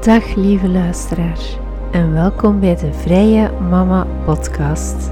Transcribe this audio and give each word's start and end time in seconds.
Dag 0.00 0.34
lieve 0.34 0.68
luisteraar 0.68 1.58
en 1.92 2.12
welkom 2.12 2.60
bij 2.60 2.76
de 2.76 2.92
Vrije 2.92 3.50
Mama 3.52 4.04
Podcast. 4.24 5.10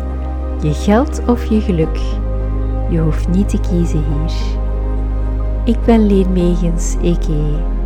Je 0.63 0.75
geld 0.75 1.27
of 1.27 1.45
je 1.45 1.61
geluk, 1.61 1.97
je 2.91 2.99
hoeft 2.99 3.29
niet 3.29 3.49
te 3.49 3.61
kiezen 3.61 4.05
hier. 4.05 4.33
Ik 5.65 5.85
ben 5.85 6.07
Leen 6.07 6.33
Megens. 6.33 6.97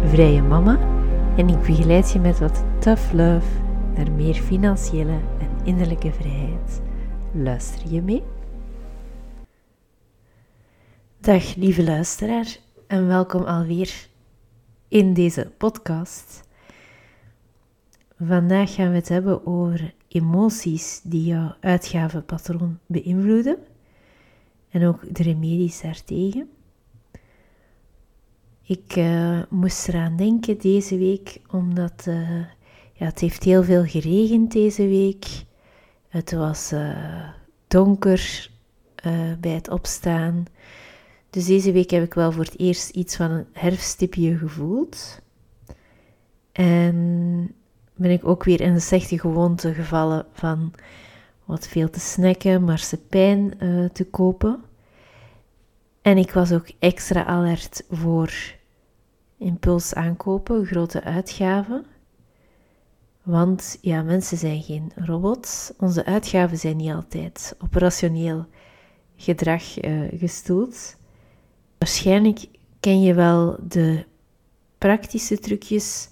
Vrije 0.04 0.42
Mama 0.42 0.78
en 1.36 1.48
ik 1.48 1.60
begeleid 1.60 2.12
je 2.12 2.18
met 2.18 2.38
wat 2.38 2.64
tough 2.78 3.12
love 3.12 3.46
naar 3.94 4.10
meer 4.10 4.34
financiële 4.34 5.20
en 5.38 5.50
innerlijke 5.64 6.12
vrijheid. 6.12 6.82
Luister 7.32 7.92
je 7.92 8.02
mee? 8.02 8.22
Dag 11.20 11.54
lieve 11.54 11.84
luisteraar 11.84 12.56
en 12.86 13.06
welkom 13.06 13.44
alweer 13.44 14.06
in 14.88 15.14
deze 15.14 15.50
podcast. 15.58 16.50
Vandaag 18.26 18.74
gaan 18.74 18.90
we 18.90 18.96
het 18.96 19.08
hebben 19.08 19.46
over 19.46 19.94
emoties 20.08 21.00
die 21.04 21.24
jouw 21.24 21.54
uitgavenpatroon 21.60 22.78
beïnvloeden 22.86 23.58
en 24.70 24.86
ook 24.86 25.14
de 25.14 25.22
remedies 25.22 25.80
daartegen. 25.80 26.48
Ik 28.62 28.96
uh, 28.96 29.42
moest 29.48 29.88
eraan 29.88 30.16
denken 30.16 30.58
deze 30.58 30.98
week 30.98 31.40
omdat 31.50 32.04
uh, 32.08 32.40
ja, 32.92 33.06
het 33.06 33.18
heeft 33.18 33.42
heel 33.42 33.64
veel 33.64 33.84
geregend 33.84 34.52
deze 34.52 34.86
week. 34.86 35.26
Het 36.08 36.32
was 36.32 36.72
uh, 36.72 37.28
donker 37.68 38.50
bij 39.40 39.52
het 39.52 39.68
opstaan. 39.68 40.44
Dus 41.30 41.46
deze 41.46 41.72
week 41.72 41.90
heb 41.90 42.04
ik 42.04 42.14
wel 42.14 42.32
voor 42.32 42.44
het 42.44 42.58
eerst 42.58 42.90
iets 42.90 43.16
van 43.16 43.30
een 43.30 43.46
herfststipje 43.52 44.36
gevoeld. 44.36 45.20
En 46.52 47.54
ben 47.94 48.10
ik 48.10 48.26
ook 48.26 48.44
weer 48.44 48.60
in 48.60 48.74
de 48.74 48.80
slechte 48.80 49.18
gewoonte 49.18 49.74
gevallen 49.74 50.26
van 50.32 50.72
wat 51.44 51.68
veel 51.68 51.90
te 51.90 52.00
snacken, 52.00 52.64
marsepein 52.64 53.54
uh, 53.60 53.88
te 53.88 54.04
kopen. 54.04 54.62
En 56.02 56.18
ik 56.18 56.32
was 56.32 56.52
ook 56.52 56.70
extra 56.78 57.24
alert 57.24 57.84
voor 57.90 58.32
impuls 59.38 59.94
aankopen, 59.94 60.66
grote 60.66 61.02
uitgaven. 61.02 61.84
Want 63.22 63.78
ja, 63.80 64.02
mensen 64.02 64.36
zijn 64.36 64.62
geen 64.62 64.92
robots. 64.94 65.72
Onze 65.78 66.04
uitgaven 66.04 66.58
zijn 66.58 66.76
niet 66.76 66.92
altijd 66.92 67.56
op 67.60 67.74
rationeel 67.74 68.46
gedrag 69.16 69.84
uh, 69.84 70.08
gestoeld. 70.18 70.96
Waarschijnlijk 71.78 72.46
ken 72.80 73.02
je 73.02 73.14
wel 73.14 73.56
de 73.68 74.04
praktische 74.78 75.38
trucjes 75.38 76.08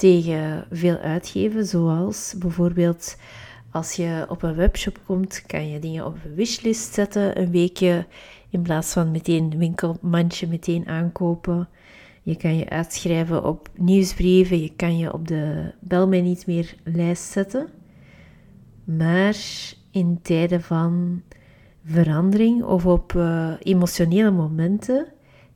tegen 0.00 0.64
veel 0.70 0.96
uitgeven, 0.96 1.66
zoals 1.66 2.34
bijvoorbeeld 2.38 3.16
als 3.70 3.92
je 3.92 4.26
op 4.28 4.42
een 4.42 4.54
webshop 4.54 4.98
komt, 5.06 5.42
kan 5.46 5.68
je 5.68 5.78
dingen 5.78 6.06
op 6.06 6.16
een 6.24 6.34
wishlist 6.34 6.94
zetten, 6.94 7.40
een 7.40 7.50
weekje 7.50 8.06
in 8.48 8.62
plaats 8.62 8.92
van 8.92 9.10
meteen 9.10 9.58
winkelmandje 9.58 10.46
meteen 10.46 10.88
aankopen. 10.88 11.68
Je 12.22 12.36
kan 12.36 12.56
je 12.56 12.68
uitschrijven 12.68 13.44
op 13.44 13.68
nieuwsbrieven, 13.74 14.60
je 14.60 14.72
kan 14.76 14.98
je 14.98 15.12
op 15.12 15.28
de 15.28 15.72
bel 15.80 16.08
mij 16.08 16.20
niet 16.20 16.46
meer 16.46 16.74
lijst 16.84 17.32
zetten. 17.32 17.68
Maar 18.84 19.36
in 19.90 20.18
tijden 20.22 20.62
van 20.62 21.22
verandering 21.84 22.62
of 22.62 22.86
op 22.86 23.12
uh, 23.12 23.52
emotionele 23.58 24.30
momenten, 24.30 25.06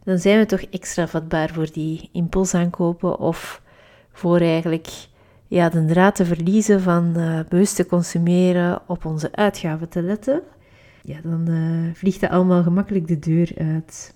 dan 0.05 0.19
zijn 0.19 0.39
we 0.39 0.47
toch 0.47 0.61
extra 0.61 1.09
vatbaar 1.09 1.49
voor 1.49 1.73
die 1.73 2.09
impulsaankopen 2.13 3.19
of 3.19 3.63
voor 4.15 4.41
eigenlijk 4.41 4.89
ja, 5.47 5.69
de 5.69 5.85
draad 5.85 6.15
te 6.15 6.25
verliezen 6.25 6.81
van 6.81 7.13
uh, 7.17 7.41
bewust 7.49 7.77
te 7.77 7.87
consumeren, 7.87 8.83
op 8.87 9.05
onze 9.05 9.33
uitgaven 9.33 9.89
te 9.89 10.03
letten. 10.03 10.43
Ja, 11.03 11.17
dan 11.23 11.51
uh, 11.51 11.95
vliegt 11.95 12.21
dat 12.21 12.31
allemaal 12.31 12.63
gemakkelijk 12.63 13.09
de 13.09 13.19
deur 13.19 13.53
uit. 13.59 14.15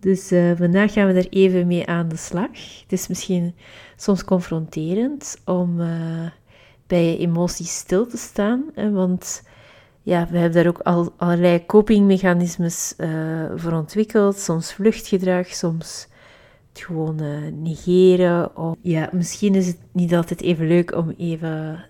Dus 0.00 0.32
uh, 0.32 0.52
vandaag 0.56 0.92
gaan 0.92 1.06
we 1.06 1.12
er 1.12 1.28
even 1.28 1.66
mee 1.66 1.86
aan 1.86 2.08
de 2.08 2.16
slag. 2.16 2.80
Het 2.82 2.92
is 2.92 3.08
misschien 3.08 3.54
soms 3.96 4.24
confronterend 4.24 5.40
om 5.44 5.76
bij 6.86 7.04
je 7.04 7.18
emoties 7.18 7.76
stil 7.76 8.06
te 8.06 8.16
staan, 8.16 8.64
hè, 8.74 8.90
want 8.90 9.42
ja, 10.02 10.28
we 10.30 10.38
hebben 10.38 10.62
daar 10.62 10.72
ook 10.72 10.80
al, 10.80 11.12
allerlei 11.16 11.66
copingmechanismes 11.66 12.94
voor 13.56 13.72
ontwikkeld. 13.72 14.38
Soms 14.38 14.72
vluchtgedrag, 14.72 15.46
soms 15.46 16.08
gewoon 16.84 17.20
negeren. 17.62 18.56
Of, 18.56 18.76
ja, 18.80 19.08
misschien 19.12 19.54
is 19.54 19.66
het 19.66 19.78
niet 19.92 20.14
altijd 20.14 20.40
even 20.40 20.66
leuk 20.66 20.96
om 20.96 21.14
even. 21.16 21.84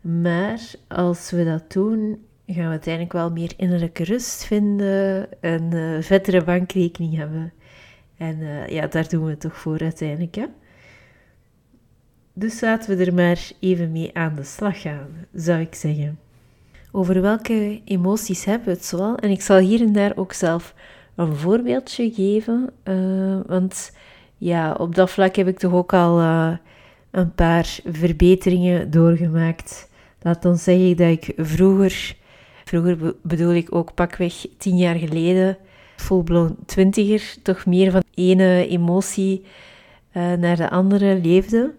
Maar 0.00 0.60
als 0.88 1.30
we 1.30 1.44
dat 1.44 1.72
doen, 1.72 2.26
gaan 2.46 2.64
we 2.64 2.70
uiteindelijk 2.70 3.12
wel 3.12 3.30
meer 3.30 3.52
innerlijke 3.56 4.04
rust 4.04 4.44
vinden, 4.44 5.28
een 5.40 5.74
uh, 5.74 6.02
vettere 6.02 6.44
bankrekening 6.44 7.16
hebben. 7.16 7.52
En 8.16 8.38
uh, 8.40 8.66
ja, 8.66 8.86
daar 8.86 9.08
doen 9.08 9.24
we 9.24 9.30
het 9.30 9.40
toch 9.40 9.56
voor 9.56 9.78
uiteindelijk. 9.78 10.34
Hè? 10.34 10.46
Dus 12.32 12.60
laten 12.60 12.96
we 12.96 13.04
er 13.04 13.14
maar 13.14 13.50
even 13.60 13.92
mee 13.92 14.16
aan 14.16 14.34
de 14.36 14.44
slag 14.44 14.80
gaan, 14.80 15.08
zou 15.34 15.60
ik 15.60 15.74
zeggen. 15.74 16.18
Over 16.92 17.20
welke 17.20 17.80
emoties 17.84 18.44
hebben 18.44 18.68
we 18.68 18.74
het 18.74 18.84
zoal? 18.84 19.16
En 19.16 19.30
ik 19.30 19.40
zal 19.40 19.58
hier 19.58 19.80
en 19.80 19.92
daar 19.92 20.16
ook 20.16 20.32
zelf 20.32 20.74
een 21.14 21.36
voorbeeldje 21.36 22.12
geven. 22.12 22.70
Want 23.46 23.92
ja, 24.38 24.72
op 24.72 24.94
dat 24.94 25.10
vlak 25.10 25.36
heb 25.36 25.48
ik 25.48 25.58
toch 25.58 25.72
ook 25.72 25.92
al 25.92 26.20
uh, 26.20 26.52
een 27.10 27.34
paar 27.34 27.78
verbeteringen 27.84 28.90
doorgemaakt. 28.90 29.90
Laat 30.22 30.44
ons 30.44 30.62
zeggen 30.62 30.96
dat 30.96 31.08
ik 31.08 31.32
vroeger, 31.36 32.16
vroeger 32.64 33.14
bedoel 33.22 33.52
ik 33.52 33.74
ook 33.74 33.94
pakweg 33.94 34.46
tien 34.58 34.76
jaar 34.76 34.94
geleden, 34.94 35.56
full-blown 35.96 36.56
twintiger, 36.66 37.34
toch 37.42 37.66
meer 37.66 37.90
van 37.90 38.02
ene 38.14 38.66
emotie 38.68 39.44
uh, 40.12 40.32
naar 40.32 40.56
de 40.56 40.70
andere 40.70 41.20
leefde. 41.22 41.74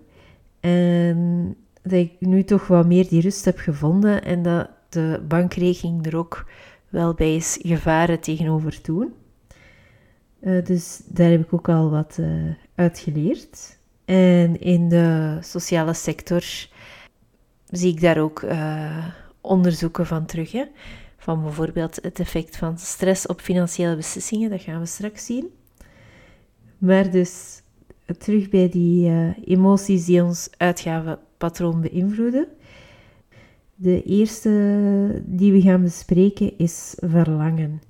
En 0.59 1.55
dat 1.81 1.99
ik 1.99 2.11
nu 2.19 2.43
toch 2.43 2.67
wat 2.67 2.85
meer 2.85 3.07
die 3.07 3.21
rust 3.21 3.45
heb 3.45 3.57
gevonden 3.57 4.23
en 4.23 4.41
dat 4.41 4.69
de 4.89 5.21
bankrekening 5.27 6.05
er 6.05 6.17
ook 6.17 6.45
wel 6.89 7.13
bij 7.13 7.35
is 7.35 7.59
gevaren 7.61 8.19
tegenover 8.19 8.81
toen. 8.81 9.13
Uh, 10.41 10.65
dus 10.65 11.01
daar 11.05 11.29
heb 11.29 11.41
ik 11.41 11.53
ook 11.53 11.69
al 11.69 11.89
wat 11.89 12.17
uh, 12.19 12.53
uit 12.75 12.99
geleerd. 12.99 13.77
En 14.05 14.59
in 14.61 14.89
de 14.89 15.37
sociale 15.41 15.93
sector 15.93 16.43
zie 17.65 17.93
ik 17.93 18.01
daar 18.01 18.17
ook 18.17 18.41
uh, 18.41 19.07
onderzoeken 19.41 20.05
van 20.05 20.25
terug. 20.25 20.51
Hè? 20.51 20.63
Van 21.17 21.43
bijvoorbeeld 21.43 21.99
het 22.01 22.19
effect 22.19 22.57
van 22.57 22.77
stress 22.77 23.27
op 23.27 23.41
financiële 23.41 23.95
beslissingen, 23.95 24.49
dat 24.49 24.61
gaan 24.61 24.79
we 24.79 24.85
straks 24.85 25.25
zien. 25.25 25.49
Maar 26.77 27.11
dus 27.11 27.61
terug 28.17 28.49
bij 28.49 28.69
die 28.69 29.11
emoties 29.45 30.05
die 30.05 30.23
ons 30.23 30.49
uitgavenpatroon 30.57 31.81
beïnvloeden. 31.81 32.47
De 33.75 34.03
eerste 34.03 35.21
die 35.25 35.51
we 35.51 35.61
gaan 35.61 35.81
bespreken 35.81 36.57
is 36.57 36.95
verlangen. 36.97 37.81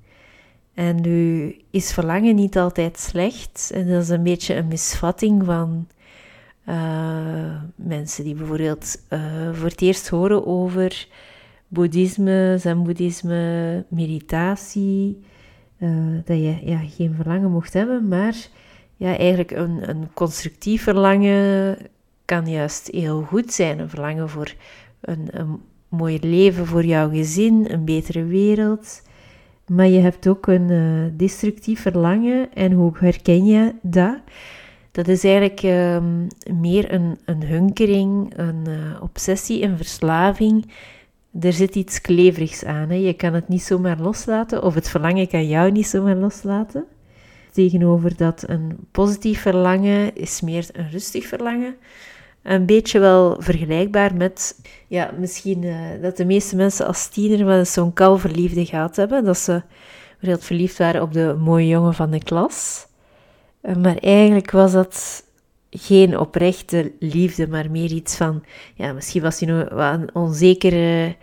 En 0.80 1.00
nu 1.00 1.56
is 1.70 1.92
verlangen 1.92 2.34
niet 2.34 2.58
altijd 2.58 2.98
slecht. 2.98 3.70
En 3.74 3.88
dat 3.88 4.02
is 4.02 4.08
een 4.08 4.22
beetje 4.22 4.54
een 4.54 4.68
misvatting 4.68 5.44
van 5.44 5.86
uh, 6.68 7.54
mensen 7.74 8.24
die 8.24 8.34
bijvoorbeeld 8.34 8.96
uh, 9.10 9.20
voor 9.52 9.68
het 9.68 9.80
eerst 9.80 10.08
horen 10.08 10.46
over 10.46 11.08
boeddhisme, 11.68 12.56
zen-boeddhisme, 12.58 13.84
meditatie. 13.88 15.20
Uh, 15.78 15.90
dat 16.24 16.36
je 16.36 16.56
ja, 16.64 16.78
geen 16.78 17.14
verlangen 17.14 17.50
mocht 17.50 17.72
hebben, 17.72 18.08
maar 18.08 18.36
ja, 18.96 19.16
eigenlijk 19.16 19.50
een, 19.50 19.88
een 19.88 20.12
constructief 20.14 20.82
verlangen 20.82 21.76
kan 22.24 22.50
juist 22.50 22.88
heel 22.92 23.22
goed 23.22 23.52
zijn. 23.52 23.78
Een 23.78 23.90
verlangen 23.90 24.28
voor 24.28 24.54
een, 25.00 25.28
een 25.30 25.60
mooi 25.88 26.18
leven 26.20 26.66
voor 26.66 26.84
jouw 26.84 27.10
gezin, 27.10 27.66
een 27.70 27.84
betere 27.84 28.24
wereld. 28.24 29.02
Maar 29.70 29.88
je 29.88 30.00
hebt 30.00 30.28
ook 30.28 30.46
een 30.46 30.70
uh, 30.70 31.04
destructief 31.12 31.80
verlangen. 31.80 32.54
En 32.54 32.72
hoe 32.72 32.92
herken 32.98 33.44
je 33.46 33.74
dat? 33.82 34.18
Dat 34.90 35.08
is 35.08 35.24
eigenlijk 35.24 35.62
um, 35.62 36.26
meer 36.60 36.92
een, 36.92 37.18
een 37.24 37.42
hunkering, 37.42 38.32
een 38.36 38.64
uh, 38.68 39.02
obsessie, 39.02 39.62
een 39.62 39.76
verslaving. 39.76 40.70
Er 41.40 41.52
zit 41.52 41.74
iets 41.74 42.00
kleverigs 42.00 42.64
aan. 42.64 42.88
Hè? 42.88 42.94
Je 42.94 43.12
kan 43.12 43.34
het 43.34 43.48
niet 43.48 43.62
zomaar 43.62 44.00
loslaten, 44.00 44.62
of 44.62 44.74
het 44.74 44.88
verlangen 44.88 45.28
kan 45.28 45.48
jou 45.48 45.70
niet 45.70 45.86
zomaar 45.86 46.16
loslaten. 46.16 46.84
Tegenover 47.52 48.16
dat 48.16 48.44
een 48.46 48.76
positief 48.90 49.40
verlangen 49.40 50.16
is 50.16 50.40
meer 50.40 50.68
een 50.72 50.90
rustig 50.90 51.26
verlangen 51.26 51.74
een 52.42 52.66
beetje 52.66 52.98
wel 52.98 53.36
vergelijkbaar 53.38 54.14
met, 54.14 54.60
ja, 54.88 55.10
misschien 55.18 55.62
uh, 55.62 55.76
dat 56.02 56.16
de 56.16 56.24
meeste 56.24 56.56
mensen 56.56 56.86
als 56.86 57.08
tiener 57.08 57.46
wel 57.46 57.58
eens 57.58 57.72
zo'n 57.72 57.92
kalverliefde 57.92 58.66
gehad 58.66 58.96
hebben. 58.96 59.24
Dat 59.24 59.38
ze 59.38 59.62
heel 60.18 60.38
verliefd 60.38 60.78
waren 60.78 61.02
op 61.02 61.12
de 61.12 61.36
mooie 61.38 61.68
jongen 61.68 61.94
van 61.94 62.10
de 62.10 62.22
klas. 62.22 62.86
Uh, 63.62 63.76
maar 63.76 63.96
eigenlijk 63.96 64.50
was 64.50 64.72
dat 64.72 65.24
geen 65.70 66.18
oprechte 66.18 66.92
liefde, 66.98 67.48
maar 67.48 67.70
meer 67.70 67.90
iets 67.92 68.16
van, 68.16 68.44
ja, 68.74 68.92
misschien 68.92 69.22
was 69.22 69.40
hij 69.40 69.48
nog 69.48 69.66
een 69.70 70.14
onzekere 70.14 71.16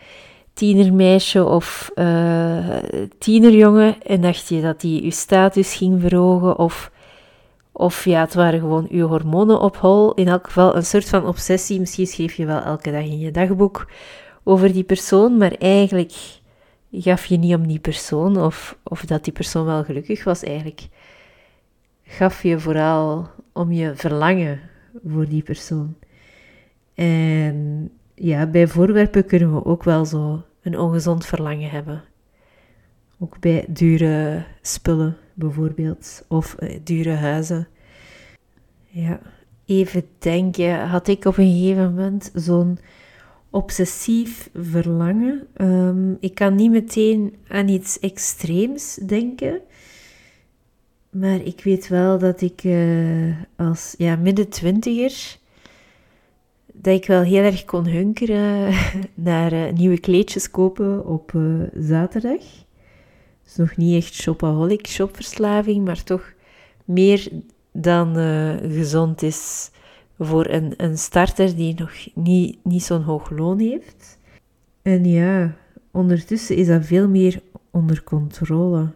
tienermeisje 0.53 1.45
of 1.45 1.91
tienerjongen 3.17 4.01
en 4.03 4.21
dacht 4.21 4.47
je 4.47 4.61
dat 4.61 4.81
hij 4.81 4.91
je 4.91 5.11
status 5.11 5.75
ging 5.75 6.01
verhogen 6.01 6.57
of, 6.57 6.91
of 7.77 8.05
ja, 8.05 8.21
het 8.21 8.33
waren 8.33 8.59
gewoon 8.59 8.87
je 8.89 9.01
hormonen 9.01 9.59
op 9.59 9.77
hol. 9.77 10.13
In 10.13 10.27
elk 10.27 10.45
geval 10.45 10.75
een 10.75 10.85
soort 10.85 11.09
van 11.09 11.27
obsessie. 11.27 11.79
Misschien 11.79 12.07
schreef 12.07 12.33
je 12.33 12.45
wel 12.45 12.61
elke 12.61 12.91
dag 12.91 13.03
in 13.03 13.19
je 13.19 13.31
dagboek 13.31 13.87
over 14.43 14.73
die 14.73 14.83
persoon, 14.83 15.37
maar 15.37 15.51
eigenlijk 15.51 16.13
gaf 16.91 17.25
je 17.25 17.37
niet 17.37 17.55
om 17.55 17.67
die 17.67 17.79
persoon 17.79 18.37
of, 18.37 18.77
of 18.83 19.05
dat 19.05 19.23
die 19.23 19.33
persoon 19.33 19.65
wel 19.65 19.83
gelukkig 19.83 20.23
was. 20.23 20.43
Eigenlijk 20.43 20.87
gaf 22.03 22.43
je 22.43 22.59
vooral 22.59 23.29
om 23.53 23.71
je 23.71 23.95
verlangen 23.95 24.59
voor 25.05 25.27
die 25.27 25.43
persoon. 25.43 25.95
En 26.95 27.89
ja, 28.15 28.45
bij 28.45 28.67
voorwerpen 28.67 29.25
kunnen 29.25 29.53
we 29.53 29.65
ook 29.65 29.83
wel 29.83 30.05
zo 30.05 30.43
een 30.61 30.79
ongezond 30.79 31.25
verlangen 31.25 31.69
hebben. 31.69 32.03
Ook 33.19 33.39
bij 33.39 33.65
dure 33.67 34.45
spullen 34.61 35.17
bijvoorbeeld, 35.37 36.25
of 36.27 36.55
uh, 36.59 36.79
dure 36.83 37.13
huizen. 37.13 37.67
Ja, 38.87 39.19
even 39.65 40.03
denken, 40.19 40.87
had 40.87 41.07
ik 41.07 41.25
op 41.25 41.37
een 41.37 41.51
gegeven 41.51 41.83
moment 41.83 42.31
zo'n 42.33 42.77
obsessief 43.49 44.49
verlangen. 44.53 45.47
Um, 45.61 46.17
ik 46.19 46.35
kan 46.35 46.55
niet 46.55 46.71
meteen 46.71 47.35
aan 47.47 47.67
iets 47.67 47.99
extreems 47.99 48.95
denken. 48.95 49.61
Maar 51.09 51.41
ik 51.41 51.63
weet 51.63 51.87
wel 51.87 52.17
dat 52.17 52.41
ik 52.41 52.63
uh, 52.63 53.35
als 53.55 53.95
ja, 53.97 54.15
midden 54.15 54.49
twintiger 54.49 55.37
dat 56.73 56.93
ik 56.93 57.07
wel 57.07 57.21
heel 57.21 57.43
erg 57.43 57.65
kon 57.65 57.87
hunkeren 57.87 58.73
naar 59.13 59.53
uh, 59.53 59.71
nieuwe 59.71 59.99
kleedjes 59.99 60.51
kopen 60.51 61.05
op 61.05 61.33
zaterdag. 61.79 62.66
Dus 63.47 63.55
nog 63.55 63.77
niet 63.77 64.03
echt 64.03 64.13
shopaholic, 64.13 64.87
shopverslaving, 64.87 65.85
maar 65.85 66.03
toch 66.03 66.33
meer 66.85 67.29
dan 67.71 68.17
uh, 68.17 68.55
gezond 68.57 69.21
is 69.21 69.71
voor 70.19 70.45
een, 70.45 70.73
een 70.77 70.97
starter 70.97 71.55
die 71.55 71.75
nog 71.77 71.91
niet, 72.13 72.57
niet 72.63 72.83
zo'n 72.83 73.01
hoog 73.01 73.29
loon 73.29 73.59
heeft. 73.59 74.17
En 74.81 75.05
ja, 75.05 75.55
ondertussen 75.91 76.55
is 76.55 76.67
dat 76.67 76.85
veel 76.85 77.07
meer 77.07 77.41
onder 77.71 78.03
controle. 78.03 78.91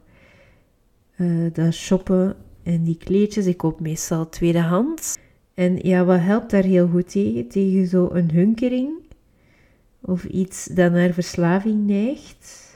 dat 1.53 1.73
shoppen 1.73 2.35
en 2.63 2.83
die 2.83 2.97
kleedjes, 2.97 3.45
ik 3.45 3.57
koop 3.57 3.79
meestal 3.79 4.29
tweedehands. 4.29 5.17
En 5.53 5.77
ja, 5.81 6.05
wat 6.05 6.19
helpt 6.19 6.51
daar 6.51 6.63
heel 6.63 6.87
goed 6.87 7.09
tegen? 7.11 7.47
Tegen 7.47 7.87
zo'n 7.87 8.29
hunkering 8.33 8.89
of 10.01 10.23
iets 10.23 10.65
dat 10.65 10.91
naar 10.91 11.13
verslaving 11.13 11.87
neigt. 11.87 12.70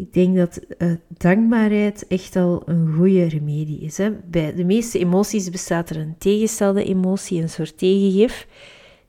Ik 0.00 0.12
denk 0.12 0.36
dat 0.36 0.60
uh, 0.78 0.92
dankbaarheid 1.08 2.06
echt 2.06 2.36
al 2.36 2.62
een 2.66 2.94
goede 2.96 3.24
remedie 3.24 3.80
is. 3.80 3.98
Hè? 3.98 4.10
Bij 4.24 4.54
de 4.54 4.64
meeste 4.64 4.98
emoties 4.98 5.50
bestaat 5.50 5.90
er 5.90 5.96
een 5.96 6.18
tegenstelde 6.18 6.84
emotie, 6.84 7.42
een 7.42 7.48
soort 7.48 7.78
tegengif, 7.78 8.46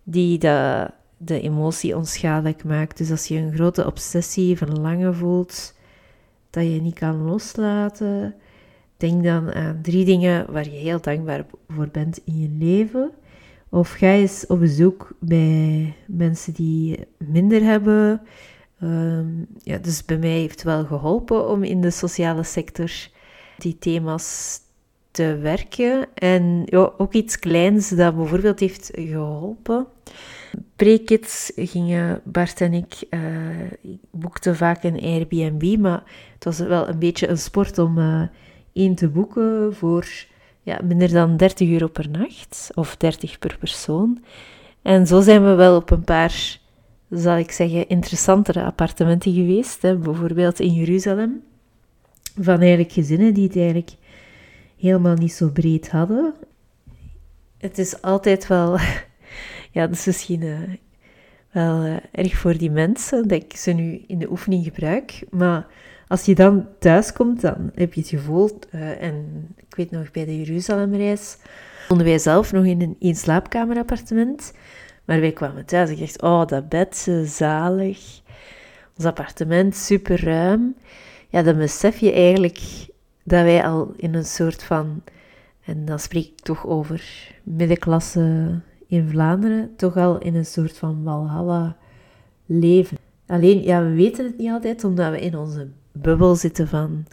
die 0.04 0.38
de, 0.38 0.90
de 1.18 1.42
emotie 1.42 1.96
onschadelijk 1.96 2.64
maakt. 2.64 2.98
Dus 2.98 3.12
als 3.12 3.28
je 3.28 3.38
een 3.38 3.54
grote 3.54 3.86
obsessie, 3.86 4.58
verlangen 4.58 5.16
voelt, 5.16 5.74
dat 6.50 6.64
je 6.64 6.82
niet 6.82 7.00
kan 7.00 7.22
loslaten, 7.22 8.36
Denk 9.02 9.24
dan 9.24 9.54
aan 9.54 9.80
drie 9.82 10.06
dingen 10.06 10.52
waar 10.52 10.64
je 10.64 10.70
heel 10.70 11.02
dankbaar 11.02 11.46
voor 11.68 11.88
bent 11.92 12.22
in 12.26 12.40
je 12.40 12.50
leven. 12.60 13.12
Of 13.70 13.92
ga 13.92 14.12
eens 14.12 14.46
op 14.48 14.60
bezoek 14.60 15.12
bij 15.20 15.94
mensen 16.08 16.54
die 16.54 17.00
minder 17.18 17.64
hebben. 17.64 18.22
Ehm, 18.82 19.28
ja, 19.64 19.78
dus 19.78 20.06
bij 20.06 20.18
mij 20.18 20.30
heeft 20.30 20.52
het 20.52 20.64
wel 20.64 20.86
geholpen 20.86 21.50
om 21.50 21.64
in 21.64 21.82
de 21.82 21.92
sociale 21.92 22.44
sector 22.44 22.92
die 23.58 23.78
thema's 23.80 24.60
te 25.12 25.38
werken. 25.38 26.08
En 26.14 26.64
ja, 26.66 26.92
ook 26.98 27.14
iets 27.14 27.40
kleins 27.40 27.90
dat 27.90 28.16
bijvoorbeeld 28.16 28.60
heeft 28.60 28.92
geholpen. 28.94 29.88
Pre-kids 30.76 31.52
gingen 31.56 32.22
Bart 32.24 32.62
en 32.62 32.74
ik, 32.74 33.04
uh, 33.10 33.22
boekten 34.12 34.56
vaak 34.56 34.84
een 34.84 35.02
Airbnb, 35.02 35.78
maar 35.80 36.04
het 36.34 36.44
was 36.44 36.60
wel 36.60 36.88
een 36.88 37.00
beetje 37.00 37.28
een 37.28 37.38
sport 37.38 37.78
om... 37.78 38.30
Één 38.74 38.96
te 38.96 39.10
boeken 39.10 39.76
voor 39.76 40.08
ja, 40.64 40.80
minder 40.84 41.10
dan 41.10 41.38
30 41.38 41.70
euro 41.70 41.88
per 41.88 42.10
nacht, 42.10 42.70
of 42.74 42.98
30 42.98 43.40
per 43.40 43.58
persoon. 43.60 44.24
En 44.82 45.08
zo 45.08 45.22
zijn 45.22 45.44
we 45.44 45.54
wel 45.54 45.76
op 45.76 45.90
een 45.90 46.04
paar, 46.04 46.60
zal 47.12 47.38
ik 47.38 47.52
zeggen, 47.52 47.88
interessantere 47.88 48.64
appartementen 48.64 49.34
geweest. 49.34 49.82
Hè. 49.82 49.98
Bijvoorbeeld 49.98 50.60
in 50.60 50.74
Jeruzalem, 50.74 51.44
van 52.42 52.60
eigenlijk 52.60 52.92
gezinnen 52.92 53.34
die 53.34 53.48
het 53.48 53.56
eigenlijk 53.56 53.92
helemaal 54.78 55.16
niet 55.16 55.34
zo 55.34 55.50
breed 55.50 55.90
hadden. 55.90 56.34
Het 57.58 57.78
is 57.78 58.02
altijd 58.02 58.48
wel, 58.48 58.78
ja, 59.76 59.88
dat 59.88 59.92
is 59.92 60.06
misschien 60.06 60.42
uh, 60.42 60.60
wel 61.52 61.86
uh, 61.86 61.96
erg 62.12 62.38
voor 62.38 62.58
die 62.58 62.72
mensen 62.72 63.28
dat 63.28 63.44
ik 63.44 63.56
ze 63.56 63.72
nu 63.72 64.04
in 64.08 64.20
de 64.20 64.32
oefening 64.32 64.64
gebruik, 64.64 65.24
maar 65.30 65.68
als 66.08 66.26
je 66.26 66.36
dan 66.36 66.68
thuis 66.80 67.14
komt, 67.14 67.42
dan 67.42 67.72
heb 67.76 67.94
je 67.94 68.00
het 68.02 68.10
gevoel, 68.10 68.60
uh, 68.72 69.02
en 69.02 69.48
ik 69.56 69.76
weet 69.76 69.92
nog 69.92 70.12
bij 70.12 70.26
de 70.26 70.38
Jeruzalemreis, 70.38 71.38
woonden 71.88 72.08
wij 72.08 72.20
zelf 72.20 72.52
nog 72.52 72.66
in 72.66 72.82
een 72.82 72.96
één 73.00 73.16
slaapkamerappartement. 73.16 74.54
Maar 75.06 75.20
wij 75.20 75.32
kwamen 75.32 75.66
thuis 75.66 75.90
en 75.90 75.96
ik 75.96 76.00
dacht, 76.00 76.22
oh, 76.22 76.46
dat 76.46 76.70
bed, 76.70 77.12
zalig. 77.26 78.22
Ons 78.98 79.06
appartement, 79.06 79.76
super 79.76 80.24
ruim. 80.24 80.76
Ja, 81.30 81.42
dan 81.42 81.58
besef 81.58 81.98
je 81.98 82.12
eigenlijk 82.12 82.88
dat 83.24 83.44
wij 83.44 83.66
al 83.66 83.94
in 83.98 84.16
een 84.16 84.26
soort 84.26 84.64
van, 84.64 85.04
en 85.66 85.86
dan 85.86 86.00
spreek 86.00 86.26
ik 86.26 86.40
toch 86.40 86.68
over 86.68 87.30
middenklasse 87.44 88.60
in 88.88 89.10
Vlaanderen, 89.10 89.76
toch 89.76 89.98
al 89.98 90.20
in 90.20 90.36
een 90.36 90.46
soort 90.46 90.78
van 90.78 91.04
Walhalla 91.04 91.78
leven. 92.46 92.98
Alleen, 93.28 93.64
ja, 93.64 93.84
we 93.84 93.94
weten 93.94 94.26
het 94.26 94.38
niet 94.38 94.50
altijd, 94.50 94.84
omdat 94.84 95.12
we 95.12 95.20
in 95.20 95.38
onze 95.38 95.68
bubbel 95.92 96.36
zitten 96.36 96.68
van 96.68 97.06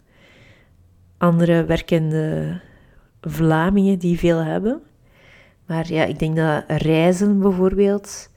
andere 1.17 1.65
werkende 1.65 2.59
Vlamingen 3.21 3.99
die 3.99 4.19
veel 4.19 4.37
hebben. 4.37 4.81
Maar 5.69 5.93
ja, 5.93 6.03
ik 6.03 6.19
denk 6.19 6.35
dat 6.35 6.63
reizen 6.67 7.39
bijvoorbeeld, 7.39 8.29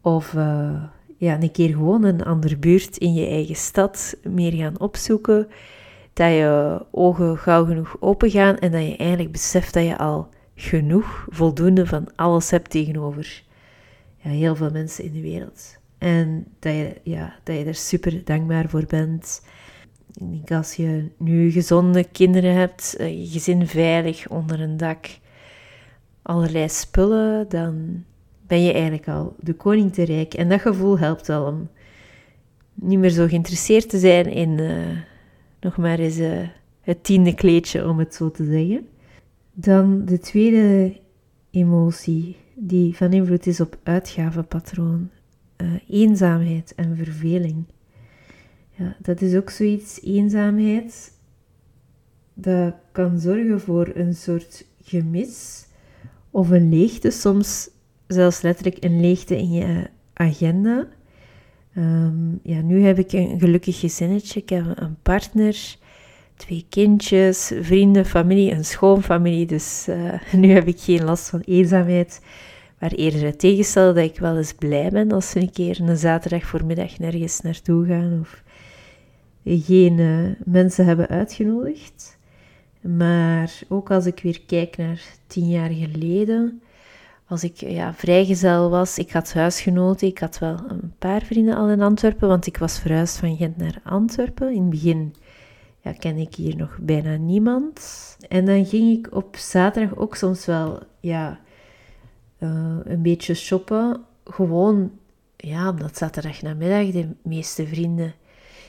of 0.00 0.32
uh, 0.32 0.82
ja, 1.16 1.40
een 1.40 1.50
keer 1.50 1.68
gewoon 1.68 2.04
een 2.04 2.24
andere 2.24 2.56
buurt 2.56 2.96
in 2.96 3.14
je 3.14 3.26
eigen 3.26 3.54
stad 3.54 4.16
meer 4.22 4.52
gaan 4.52 4.80
opzoeken, 4.80 5.48
dat 6.12 6.30
je 6.30 6.80
ogen 6.90 7.38
gauw 7.38 7.64
genoeg 7.64 7.96
open 8.00 8.30
gaan 8.30 8.58
en 8.58 8.72
dat 8.72 8.82
je 8.82 8.96
eigenlijk 8.96 9.32
beseft 9.32 9.74
dat 9.74 9.84
je 9.84 9.98
al 9.98 10.28
genoeg, 10.54 11.26
voldoende 11.30 11.86
van 11.86 12.08
alles 12.16 12.50
hebt 12.50 12.70
tegenover 12.70 13.42
ja, 14.16 14.30
heel 14.30 14.56
veel 14.56 14.70
mensen 14.70 15.04
in 15.04 15.12
de 15.12 15.20
wereld. 15.20 15.78
En 15.98 16.46
dat 16.58 16.72
je, 16.72 17.00
ja, 17.02 17.36
dat 17.42 17.56
je 17.56 17.64
er 17.64 17.74
super 17.74 18.24
dankbaar 18.24 18.68
voor 18.68 18.84
bent. 18.86 19.42
Ik 20.14 20.30
denk 20.30 20.50
als 20.50 20.74
je 20.74 21.10
nu 21.18 21.50
gezonde 21.50 22.04
kinderen 22.04 22.54
hebt, 22.54 22.96
eh, 22.96 23.20
je 23.20 23.26
gezin 23.26 23.66
veilig 23.66 24.28
onder 24.28 24.60
een 24.60 24.76
dak, 24.76 25.06
allerlei 26.26 26.68
spullen, 26.68 27.48
dan 27.48 28.04
ben 28.46 28.62
je 28.62 28.72
eigenlijk 28.72 29.08
al 29.08 29.36
de 29.40 29.54
koning 29.54 29.92
te 29.92 30.02
rijk. 30.02 30.34
En 30.34 30.48
dat 30.48 30.60
gevoel 30.60 30.98
helpt 30.98 31.26
wel 31.26 31.46
om 31.46 31.68
niet 32.74 32.98
meer 32.98 33.10
zo 33.10 33.26
geïnteresseerd 33.26 33.88
te 33.88 33.98
zijn 33.98 34.26
in 34.26 34.58
uh, 34.58 34.98
nog 35.60 35.76
maar 35.76 35.98
eens 35.98 36.18
uh, 36.18 36.48
het 36.80 37.04
tiende 37.04 37.34
kleedje, 37.34 37.88
om 37.88 37.98
het 37.98 38.14
zo 38.14 38.30
te 38.30 38.44
zeggen. 38.44 38.88
Dan 39.52 40.04
de 40.04 40.18
tweede 40.18 40.96
emotie 41.50 42.36
die 42.54 42.96
van 42.96 43.12
invloed 43.12 43.46
is 43.46 43.60
op 43.60 43.78
uitgavenpatroon. 43.82 45.10
Uh, 45.62 45.72
eenzaamheid 45.88 46.74
en 46.74 46.96
verveling. 46.96 47.64
Ja, 48.70 48.96
dat 49.02 49.20
is 49.20 49.36
ook 49.36 49.50
zoiets, 49.50 50.02
eenzaamheid, 50.02 51.12
dat 52.34 52.74
kan 52.92 53.18
zorgen 53.18 53.60
voor 53.60 53.90
een 53.94 54.14
soort 54.14 54.66
gemis 54.82 55.66
of 56.36 56.50
een 56.50 56.68
leegte, 56.68 57.10
soms 57.10 57.68
zelfs 58.06 58.40
letterlijk 58.40 58.84
een 58.84 59.00
leegte 59.00 59.36
in 59.36 59.52
je 59.52 59.90
agenda. 60.12 60.86
Ehm, 61.74 62.30
ja, 62.42 62.60
nu 62.60 62.82
heb 62.82 62.98
ik 62.98 63.12
een 63.12 63.38
gelukkig 63.38 63.80
gezinnetje, 63.80 64.40
ik 64.40 64.48
heb 64.48 64.64
een 64.74 64.96
partner, 65.02 65.76
twee 66.34 66.66
kindjes, 66.68 67.52
vrienden, 67.60 68.06
familie, 68.06 68.52
een 68.52 68.64
schoonfamilie, 68.64 69.46
dus 69.46 69.86
uh, 69.88 70.12
nu 70.42 70.50
heb 70.50 70.66
ik 70.66 70.80
geen 70.80 71.04
last 71.04 71.28
van 71.28 71.40
eenzaamheid. 71.40 72.20
Maar 72.78 72.92
eerder 72.92 73.24
het 73.24 73.38
tegenstelde 73.38 74.00
dat 74.00 74.10
ik 74.10 74.18
wel 74.18 74.36
eens 74.36 74.54
blij 74.54 74.90
ben 74.90 75.12
als 75.12 75.32
we 75.32 75.40
een 75.40 75.52
keer 75.52 75.80
een 75.80 75.96
zaterdag 75.96 76.44
voormiddag 76.44 76.98
nergens 76.98 77.40
naartoe 77.40 77.86
gaan 77.86 78.20
of 78.20 78.42
geen 79.44 79.98
uh, 79.98 80.30
mensen 80.44 80.84
hebben 80.86 81.08
uitgenodigd. 81.08 82.15
Maar 82.86 83.58
ook 83.68 83.90
als 83.90 84.06
ik 84.06 84.20
weer 84.20 84.40
kijk 84.46 84.76
naar 84.76 85.02
tien 85.26 85.48
jaar 85.48 85.70
geleden, 85.70 86.62
als 87.28 87.44
ik 87.44 87.56
ja, 87.56 87.94
vrijgezel 87.94 88.70
was, 88.70 88.98
ik 88.98 89.12
had 89.12 89.32
huisgenoten, 89.32 90.08
ik 90.08 90.18
had 90.18 90.38
wel 90.38 90.58
een 90.68 90.94
paar 90.98 91.22
vrienden 91.22 91.56
al 91.56 91.68
in 91.68 91.80
Antwerpen, 91.82 92.28
want 92.28 92.46
ik 92.46 92.56
was 92.56 92.78
verhuisd 92.78 93.16
van 93.16 93.36
Gent 93.36 93.56
naar 93.56 93.80
Antwerpen. 93.84 94.52
In 94.52 94.60
het 94.60 94.70
begin 94.70 95.14
ja, 95.80 95.92
ken 95.92 96.16
ik 96.16 96.34
hier 96.34 96.56
nog 96.56 96.78
bijna 96.80 97.16
niemand. 97.16 98.16
En 98.28 98.44
dan 98.44 98.66
ging 98.66 98.98
ik 98.98 99.14
op 99.14 99.36
zaterdag 99.36 99.96
ook 99.96 100.16
soms 100.16 100.46
wel 100.46 100.78
ja, 101.00 101.40
uh, 102.38 102.76
een 102.84 103.02
beetje 103.02 103.34
shoppen. 103.34 104.04
Gewoon, 104.24 104.90
ja, 105.36 105.68
omdat 105.68 105.96
zaterdag 105.96 106.42
namiddag 106.42 106.90
de 106.90 107.08
meeste 107.22 107.66
vrienden 107.66 108.14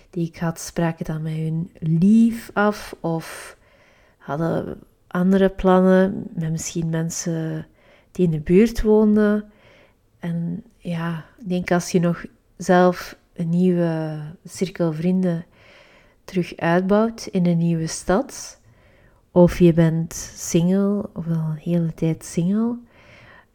die 0.09 0.27
ik 0.27 0.37
had, 0.37 0.59
spraken 0.59 1.05
dan 1.05 1.21
met 1.21 1.33
hun 1.33 1.71
lief 1.79 2.49
af 2.53 2.95
of 2.99 3.56
hadden 4.27 4.79
andere 5.07 5.49
plannen 5.49 6.23
met 6.33 6.51
misschien 6.51 6.89
mensen 6.89 7.67
die 8.11 8.25
in 8.25 8.31
de 8.31 8.39
buurt 8.39 8.81
woonden. 8.81 9.51
En 10.19 10.63
ja, 10.77 11.25
ik 11.39 11.49
denk 11.49 11.71
als 11.71 11.91
je 11.91 11.99
nog 11.99 12.25
zelf 12.57 13.17
een 13.33 13.49
nieuwe 13.49 14.19
cirkel 14.45 14.93
vrienden 14.93 15.45
terug 16.23 16.55
uitbouwt 16.55 17.27
in 17.31 17.45
een 17.45 17.57
nieuwe 17.57 17.87
stad, 17.87 18.59
of 19.31 19.59
je 19.59 19.73
bent 19.73 20.13
single 20.35 21.09
of 21.13 21.27
al 21.27 21.33
een 21.33 21.61
hele 21.61 21.93
tijd 21.93 22.25
single, 22.25 22.77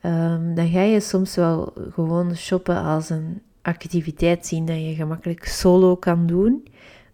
um, 0.02 0.54
dan 0.54 0.68
ga 0.68 0.80
je 0.80 1.00
soms 1.00 1.34
wel 1.34 1.72
gewoon 1.90 2.36
shoppen 2.36 2.82
als 2.82 3.10
een 3.10 3.42
activiteit 3.62 4.46
zien 4.46 4.66
dat 4.66 4.76
je 4.76 4.94
gemakkelijk 4.94 5.44
solo 5.44 5.96
kan 5.96 6.26
doen, 6.26 6.66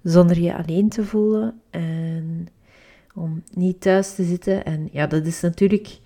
zonder 0.03 0.41
je 0.41 0.57
alleen 0.57 0.89
te 0.89 1.05
voelen 1.05 1.61
en 1.71 2.49
om 3.19 3.43
niet 3.55 3.81
thuis 3.81 4.15
te 4.15 4.25
zitten. 4.25 4.65
En 4.65 4.89
ja, 4.93 5.07
dat 5.07 5.27
is 5.27 5.41
natuurlijk 5.41 5.99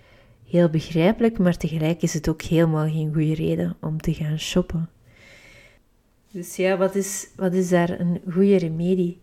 heel 0.46 0.68
begrijpelijk, 0.68 1.38
maar 1.38 1.56
tegelijk 1.56 2.02
is 2.02 2.14
het 2.14 2.28
ook 2.28 2.42
helemaal 2.42 2.88
geen 2.88 3.12
goede 3.12 3.34
reden 3.34 3.76
om 3.80 4.00
te 4.00 4.14
gaan 4.14 4.38
shoppen. 4.38 4.88
Dus 6.30 6.56
ja, 6.56 6.76
wat 6.76 6.94
is, 6.94 7.28
wat 7.36 7.52
is 7.52 7.68
daar 7.68 8.00
een 8.00 8.20
goede 8.30 8.56
remedie 8.56 9.20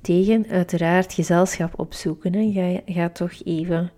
tegen? 0.00 0.46
Uiteraard 0.48 1.12
gezelschap 1.12 1.78
opzoeken. 1.78 2.34
Hè. 2.34 2.52
Ga, 2.52 2.80
ga 2.92 3.08
toch 3.08 3.32
even 3.44 3.90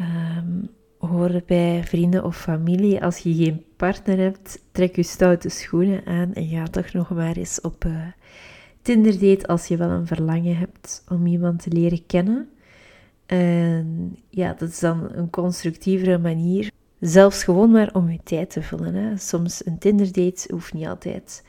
um, 0.00 0.68
horen 0.98 1.42
bij 1.46 1.84
vrienden 1.84 2.24
of 2.24 2.36
familie. 2.36 3.04
Als 3.04 3.18
je 3.18 3.34
geen 3.34 3.64
partner 3.76 4.18
hebt, 4.18 4.58
trek 4.72 4.96
je 4.96 5.02
stoute 5.02 5.48
schoenen 5.48 6.06
aan 6.06 6.34
en 6.34 6.48
ga 6.48 6.64
toch 6.64 6.92
nog 6.92 7.10
maar 7.10 7.36
eens 7.36 7.60
op 7.60 7.84
uh, 7.84 8.06
Tinder 8.82 9.18
date 9.18 9.46
als 9.46 9.66
je 9.66 9.76
wel 9.76 9.90
een 9.90 10.06
verlangen 10.06 10.56
hebt 10.56 11.04
om 11.08 11.26
iemand 11.26 11.62
te 11.62 11.70
leren 11.70 12.06
kennen. 12.06 12.48
En 13.26 14.16
ja, 14.28 14.54
dat 14.58 14.68
is 14.68 14.78
dan 14.78 15.08
een 15.12 15.30
constructievere 15.30 16.18
manier. 16.18 16.70
Zelfs 17.00 17.44
gewoon 17.44 17.70
maar 17.70 17.94
om 17.94 18.10
je 18.10 18.18
tijd 18.24 18.50
te 18.50 18.62
vullen. 18.62 18.94
Hè. 18.94 19.16
Soms 19.16 19.66
een 19.66 19.78
Tinder-date 19.78 20.52
hoeft 20.52 20.72
niet 20.72 20.86
altijd 20.86 21.44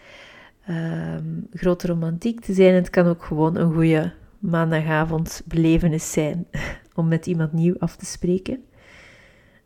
um, 0.69 1.47
grote 1.53 1.87
romantiek 1.87 2.39
te 2.39 2.53
zijn. 2.53 2.73
Het 2.73 2.89
kan 2.89 3.07
ook 3.07 3.23
gewoon 3.23 3.57
een 3.57 3.73
goede 3.73 4.13
maandagavond 4.39 5.41
belevenis 5.45 6.11
zijn 6.11 6.47
om 6.95 7.07
met 7.07 7.25
iemand 7.25 7.53
nieuw 7.53 7.75
af 7.79 7.95
te 7.95 8.05
spreken. 8.05 8.63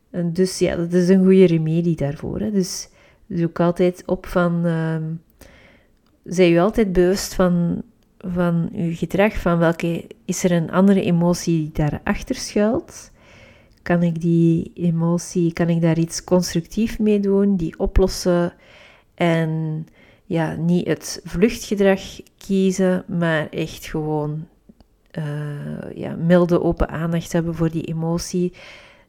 En 0.10 0.34
dus 0.34 0.60
ja, 0.60 0.76
dat 0.76 0.94
is 0.94 1.10
een 1.10 1.24
goede 1.24 1.46
remedie 1.46 1.96
daarvoor. 1.96 2.40
Hè. 2.40 2.52
Dus 2.52 2.90
zoek 3.28 3.60
altijd 3.60 4.04
op 4.06 4.26
van... 4.26 4.66
Um, 4.66 5.24
zij 6.26 6.50
je 6.50 6.60
altijd 6.60 6.94
bewust 6.94 7.34
van 7.34 7.84
van 8.28 8.70
uw 8.74 8.96
gedrag, 8.96 9.34
van 9.34 9.58
welke 9.58 10.08
is 10.26 10.44
er 10.44 10.52
een 10.52 10.72
andere 10.72 11.02
emotie 11.02 11.58
die 11.58 11.72
daarachter 11.72 12.36
schuilt? 12.36 13.12
Kan 13.82 14.04
ik 14.04 14.22
die 14.22 14.72
emotie, 14.74 15.54
kan 15.54 15.70
ik 15.70 15.82
daar 15.82 15.98
iets 15.98 16.24
constructief 16.24 17.00
mee 17.00 17.20
doen, 17.20 17.56
die 17.56 17.80
oplossen 17.80 18.54
en 19.16 19.86
ja, 20.26 20.56
niet 20.56 20.88
het 20.88 21.22
vluchtgedrag 21.24 22.02
kiezen, 22.38 23.04
maar 23.08 23.50
echt 23.50 23.86
gewoon 23.86 24.48
uh, 25.12 25.96
ja, 25.96 26.16
milde 26.16 26.62
open 26.62 26.90
aandacht 26.90 27.32
hebben 27.32 27.56
voor 27.56 27.70
die 27.72 27.86
emotie. 27.86 28.54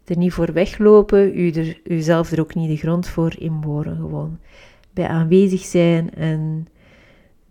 Er 0.04 0.16
niet 0.16 0.32
voor 0.32 0.52
weglopen, 0.52 1.38
u 1.38 1.50
er, 1.50 1.80
uzelf 1.84 2.32
er 2.32 2.40
ook 2.40 2.54
niet 2.54 2.68
de 2.68 2.76
grond 2.76 3.08
voor 3.08 3.34
inboren. 3.38 3.96
Gewoon 3.96 4.38
bij 4.92 5.06
aanwezig 5.06 5.60
zijn 5.60 6.14
en 6.14 6.68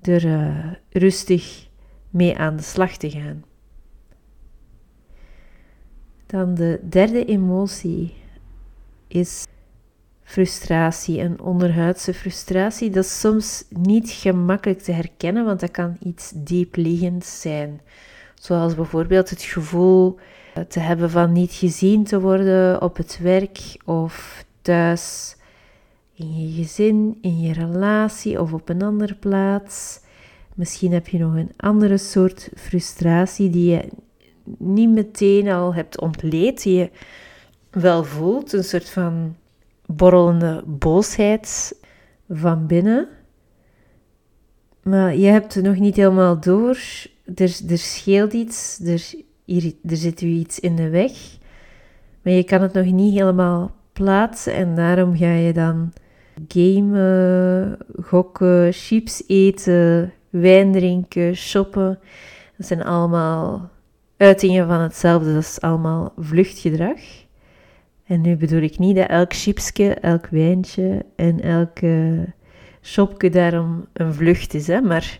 er 0.08 0.26
uh, 0.26 0.72
rustig 0.90 1.68
mee 2.10 2.38
aan 2.38 2.56
de 2.56 2.64
slag 2.64 2.98
te 2.98 3.10
gaan. 3.10 3.44
Dan 6.26 6.54
de 6.54 6.80
derde 6.90 7.26
emotie 7.26 8.14
is 9.08 9.46
frustratie, 10.24 11.20
een 11.20 11.42
onderhuidse 11.42 12.14
frustratie. 12.14 12.90
Dat 12.90 13.04
is 13.04 13.20
soms 13.20 13.66
niet 13.70 14.10
gemakkelijk 14.10 14.82
te 14.82 14.92
herkennen, 14.92 15.46
want 15.46 15.60
dat 15.60 15.72
kan 15.72 15.98
iets 16.00 16.32
diepliggends 16.36 17.42
zijn. 17.42 17.82
Zoals 18.34 18.76
bijvoorbeeld 18.76 19.30
het 19.30 19.42
gevoel 19.42 20.20
eh, 20.54 20.64
te 20.64 20.80
hebben 20.80 21.10
van 21.10 21.32
niet 21.32 21.54
gezien 21.54 22.04
te 22.04 22.20
worden 22.20 22.82
op 22.82 22.98
het 22.98 23.20
werk 23.22 23.78
of 23.86 24.46
thuis 24.62 25.36
in 26.16 26.42
je 26.42 26.64
gezin, 26.64 27.18
in 27.22 27.40
je 27.40 27.54
relatie 27.54 28.42
of 28.42 28.54
op 28.54 28.70
een 28.70 28.82
andere 28.82 29.16
plaats. 29.16 30.00
Misschien 30.56 30.94
heb 30.94 31.08
je 31.08 31.18
nog 31.18 31.36
een 31.36 31.52
andere 31.58 31.98
soort 31.98 32.50
frustratie 32.56 33.50
die 33.50 33.72
je 33.72 33.90
niet 34.58 34.90
meteen 34.90 35.50
al 35.50 35.74
hebt 35.74 36.02
ontleed, 36.02 36.64
die 36.64 36.78
je 36.78 36.90
wel 37.70 38.04
voelt, 38.04 38.54
een 38.54 38.64
soort 38.64 38.90
van 38.90 39.36
borrelende 39.86 40.64
boosheid 40.66 41.76
van 42.30 42.68
binnen. 42.68 43.08
Maar 44.84 45.16
je 45.16 45.28
hebt 45.28 45.54
het 45.54 45.64
nog 45.64 45.78
niet 45.78 45.96
helemaal 45.96 46.40
door. 46.40 46.78
Er, 47.36 47.60
er 47.70 47.78
scheelt 47.78 48.34
iets, 48.34 48.80
er, 48.80 49.14
er 49.86 49.98
zit 49.98 50.22
u 50.22 50.28
iets 50.28 50.60
in 50.60 50.76
de 50.76 50.90
weg. 50.90 51.12
Maar 52.22 52.34
je 52.34 52.44
kan 52.44 52.62
het 52.62 52.74
nog 52.74 52.86
niet 52.86 53.14
helemaal 53.14 53.76
plaatsen 53.94 54.54
en 54.54 54.76
daarom 54.76 55.18
ga 55.18 55.32
je 55.32 55.54
dan 55.54 55.94
gamen, 56.48 57.78
gokken, 58.02 58.74
chips 58.74 59.24
eten, 59.28 60.14
wijn 60.30 60.72
drinken, 60.72 61.36
shoppen. 61.36 62.00
Dat 62.58 62.68
zijn 62.68 62.84
allemaal 62.84 63.70
uitingen 64.18 64.68
van 64.68 64.80
hetzelfde. 64.80 65.34
Dat 65.34 65.42
is 65.42 65.62
allemaal 65.62 66.14
vluchtgedrag. 66.18 67.00
En 68.06 68.22
nu 68.22 68.36
bedoel 68.36 68.62
ik 68.62 68.78
niet 68.78 68.96
dat 68.96 69.08
elk 69.08 69.34
chipsje, 69.34 69.94
elk 69.94 70.28
wijntje 70.28 71.06
en 71.16 71.42
elk 71.42 71.82
uh, 71.82 72.22
shopje 72.82 73.30
daarom 73.30 73.86
een 73.94 74.14
vlucht 74.14 74.54
is. 74.54 74.68
Hè? 74.68 74.82
Maar 74.82 75.20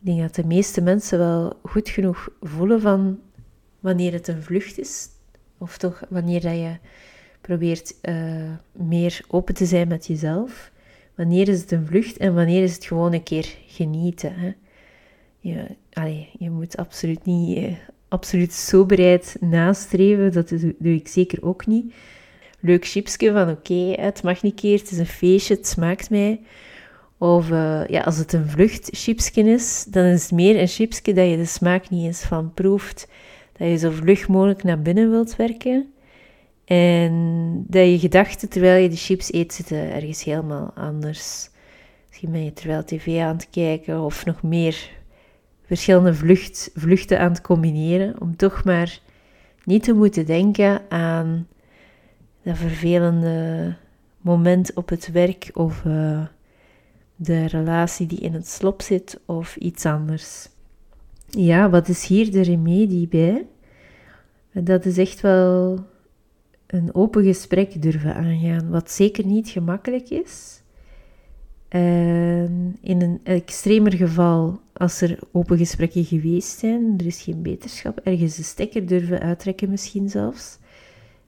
ik 0.00 0.06
denk 0.06 0.20
dat 0.20 0.34
de 0.34 0.46
meeste 0.46 0.80
mensen 0.80 1.18
wel 1.18 1.52
goed 1.62 1.88
genoeg 1.88 2.28
voelen 2.40 2.80
van 2.80 3.18
wanneer 3.80 4.12
het 4.12 4.28
een 4.28 4.42
vlucht 4.42 4.78
is. 4.78 5.08
Of 5.58 5.78
toch 5.78 6.02
wanneer 6.08 6.40
dat 6.40 6.54
je 6.54 6.76
probeert 7.40 7.94
uh, 8.02 8.14
meer 8.72 9.20
open 9.28 9.54
te 9.54 9.66
zijn 9.66 9.88
met 9.88 10.06
jezelf. 10.06 10.70
Wanneer 11.14 11.48
is 11.48 11.60
het 11.60 11.70
een 11.70 11.86
vlucht 11.86 12.16
en 12.16 12.34
wanneer 12.34 12.62
is 12.62 12.74
het 12.74 12.84
gewoon 12.84 13.12
een 13.12 13.22
keer 13.22 13.54
genieten? 13.66 14.32
Hè? 14.34 14.52
Je, 15.40 15.66
je 16.38 16.50
moet 16.50 16.76
absoluut 16.76 17.24
niet 17.24 17.56
eh, 17.56 17.72
absoluut 18.08 18.52
soberheid 18.52 19.36
nastreven. 19.40 20.32
Dat 20.32 20.48
doe, 20.48 20.94
ik 20.94 21.08
zeker 21.08 21.44
ook 21.44 21.66
niet. 21.66 21.94
Leuk 22.60 22.86
chipsje 22.86 23.32
van 23.32 23.50
oké, 23.50 23.92
het 24.00 24.22
mag 24.22 24.42
niet 24.42 24.54
keer, 24.54 24.78
het 24.78 24.90
is 24.90 24.98
een 24.98 25.06
feestje, 25.06 25.54
het 25.54 25.66
smaakt 25.66 26.10
mij. 26.10 26.40
Of 27.18 27.50
uh, 27.50 27.86
ja, 27.88 28.00
als 28.00 28.16
het 28.16 28.32
een 28.32 28.48
vluchtchipsje 28.48 29.40
is, 29.40 29.84
dan 29.88 30.04
is 30.04 30.22
het 30.22 30.32
meer 30.32 30.60
een 30.60 30.68
chipsje 30.68 31.12
dat 31.12 31.28
je 31.28 31.36
de 31.36 31.44
smaak 31.44 31.90
niet 31.90 32.04
eens 32.04 32.22
van 32.22 32.54
proeft. 32.54 33.08
Dat 33.56 33.68
je 33.68 33.76
zo 33.76 33.90
vlug 33.90 34.28
mogelijk 34.28 34.62
naar 34.62 34.82
binnen 34.82 35.10
wilt 35.10 35.36
werken. 35.36 35.92
En 36.70 37.64
dat 37.66 37.86
je 37.86 37.98
gedachten 37.98 38.48
terwijl 38.48 38.82
je 38.82 38.88
de 38.88 38.96
chips 38.96 39.32
eet 39.32 39.52
zitten 39.52 39.92
ergens 39.92 40.24
helemaal 40.24 40.72
anders. 40.74 41.50
Misschien 42.08 42.30
ben 42.30 42.44
je 42.44 42.52
terwijl 42.52 42.84
tv 42.84 43.20
aan 43.20 43.36
het 43.36 43.50
kijken 43.50 44.00
of 44.00 44.24
nog 44.24 44.42
meer 44.42 44.90
verschillende 45.64 46.14
vlucht, 46.14 46.70
vluchten 46.74 47.20
aan 47.20 47.30
het 47.30 47.40
combineren. 47.40 48.20
Om 48.20 48.36
toch 48.36 48.64
maar 48.64 49.00
niet 49.64 49.82
te 49.82 49.92
moeten 49.92 50.26
denken 50.26 50.82
aan 50.88 51.46
dat 52.42 52.56
vervelende 52.56 53.74
moment 54.20 54.74
op 54.74 54.88
het 54.88 55.12
werk 55.12 55.50
of 55.54 55.84
uh, 55.84 56.24
de 57.16 57.46
relatie 57.46 58.06
die 58.06 58.20
in 58.20 58.34
het 58.34 58.48
slop 58.48 58.82
zit 58.82 59.20
of 59.26 59.56
iets 59.56 59.84
anders. 59.86 60.48
Ja, 61.26 61.70
wat 61.70 61.88
is 61.88 62.06
hier 62.06 62.30
de 62.30 62.42
remedie 62.42 63.08
bij? 63.08 63.46
Dat 64.52 64.84
is 64.84 64.98
echt 64.98 65.20
wel 65.20 65.88
een 66.72 66.94
open 66.94 67.24
gesprek 67.24 67.82
durven 67.82 68.14
aangaan, 68.14 68.70
wat 68.70 68.90
zeker 68.90 69.26
niet 69.26 69.48
gemakkelijk 69.48 70.10
is. 70.10 70.62
En 71.68 72.76
in 72.80 73.02
een 73.02 73.20
extremer 73.22 73.92
geval, 73.92 74.60
als 74.72 75.00
er 75.00 75.18
open 75.32 75.58
gesprekken 75.58 76.04
geweest 76.04 76.58
zijn, 76.58 76.94
er 76.98 77.06
is 77.06 77.22
geen 77.22 77.42
beterschap, 77.42 78.00
ergens 78.00 78.36
de 78.36 78.42
stekker 78.42 78.86
durven 78.86 79.20
uittrekken 79.20 79.70
misschien 79.70 80.08
zelfs, 80.08 80.58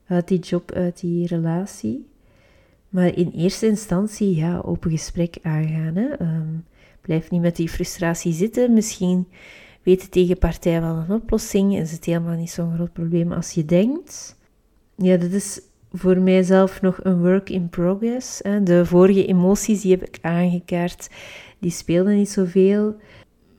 uit 0.07 0.29
die 0.29 0.39
job, 0.39 0.73
uit 0.73 1.01
die 1.01 1.27
relatie. 1.27 2.07
Maar 2.89 3.17
in 3.17 3.33
eerste 3.37 3.67
instantie, 3.67 4.37
ja, 4.37 4.59
open 4.59 4.91
gesprek 4.91 5.37
aangaan. 5.43 5.97
Hè. 5.97 6.09
Ehm, 6.09 6.57
blijf 7.01 7.31
niet 7.31 7.41
met 7.41 7.57
die 7.57 7.69
frustratie 7.69 8.33
zitten. 8.33 8.73
Misschien 8.73 9.29
weet 9.83 10.01
de 10.01 10.09
tegenpartij 10.09 10.81
wel 10.81 10.97
een 10.97 11.15
oplossing. 11.15 11.77
Is 11.77 11.93
het 11.93 12.05
helemaal 12.05 12.37
niet 12.37 12.51
zo'n 12.51 12.75
groot 12.75 12.93
probleem 12.93 13.33
als 13.33 13.53
je 13.53 13.65
denkt. 13.65 14.37
Ja, 15.03 15.17
dat 15.17 15.31
is 15.31 15.61
voor 15.93 16.19
mijzelf 16.19 16.81
nog 16.83 17.01
een 17.03 17.21
work 17.21 17.51
in 17.51 17.69
progress. 17.69 18.41
Hè. 18.43 18.63
De 18.63 18.87
vorige 18.87 19.27
emoties 19.27 19.81
die 19.81 19.91
heb 19.91 20.05
ik 20.05 20.19
aangekaart, 20.21 21.11
die 21.59 21.71
speelden 21.71 22.17
niet 22.17 22.31
zoveel. 22.31 22.97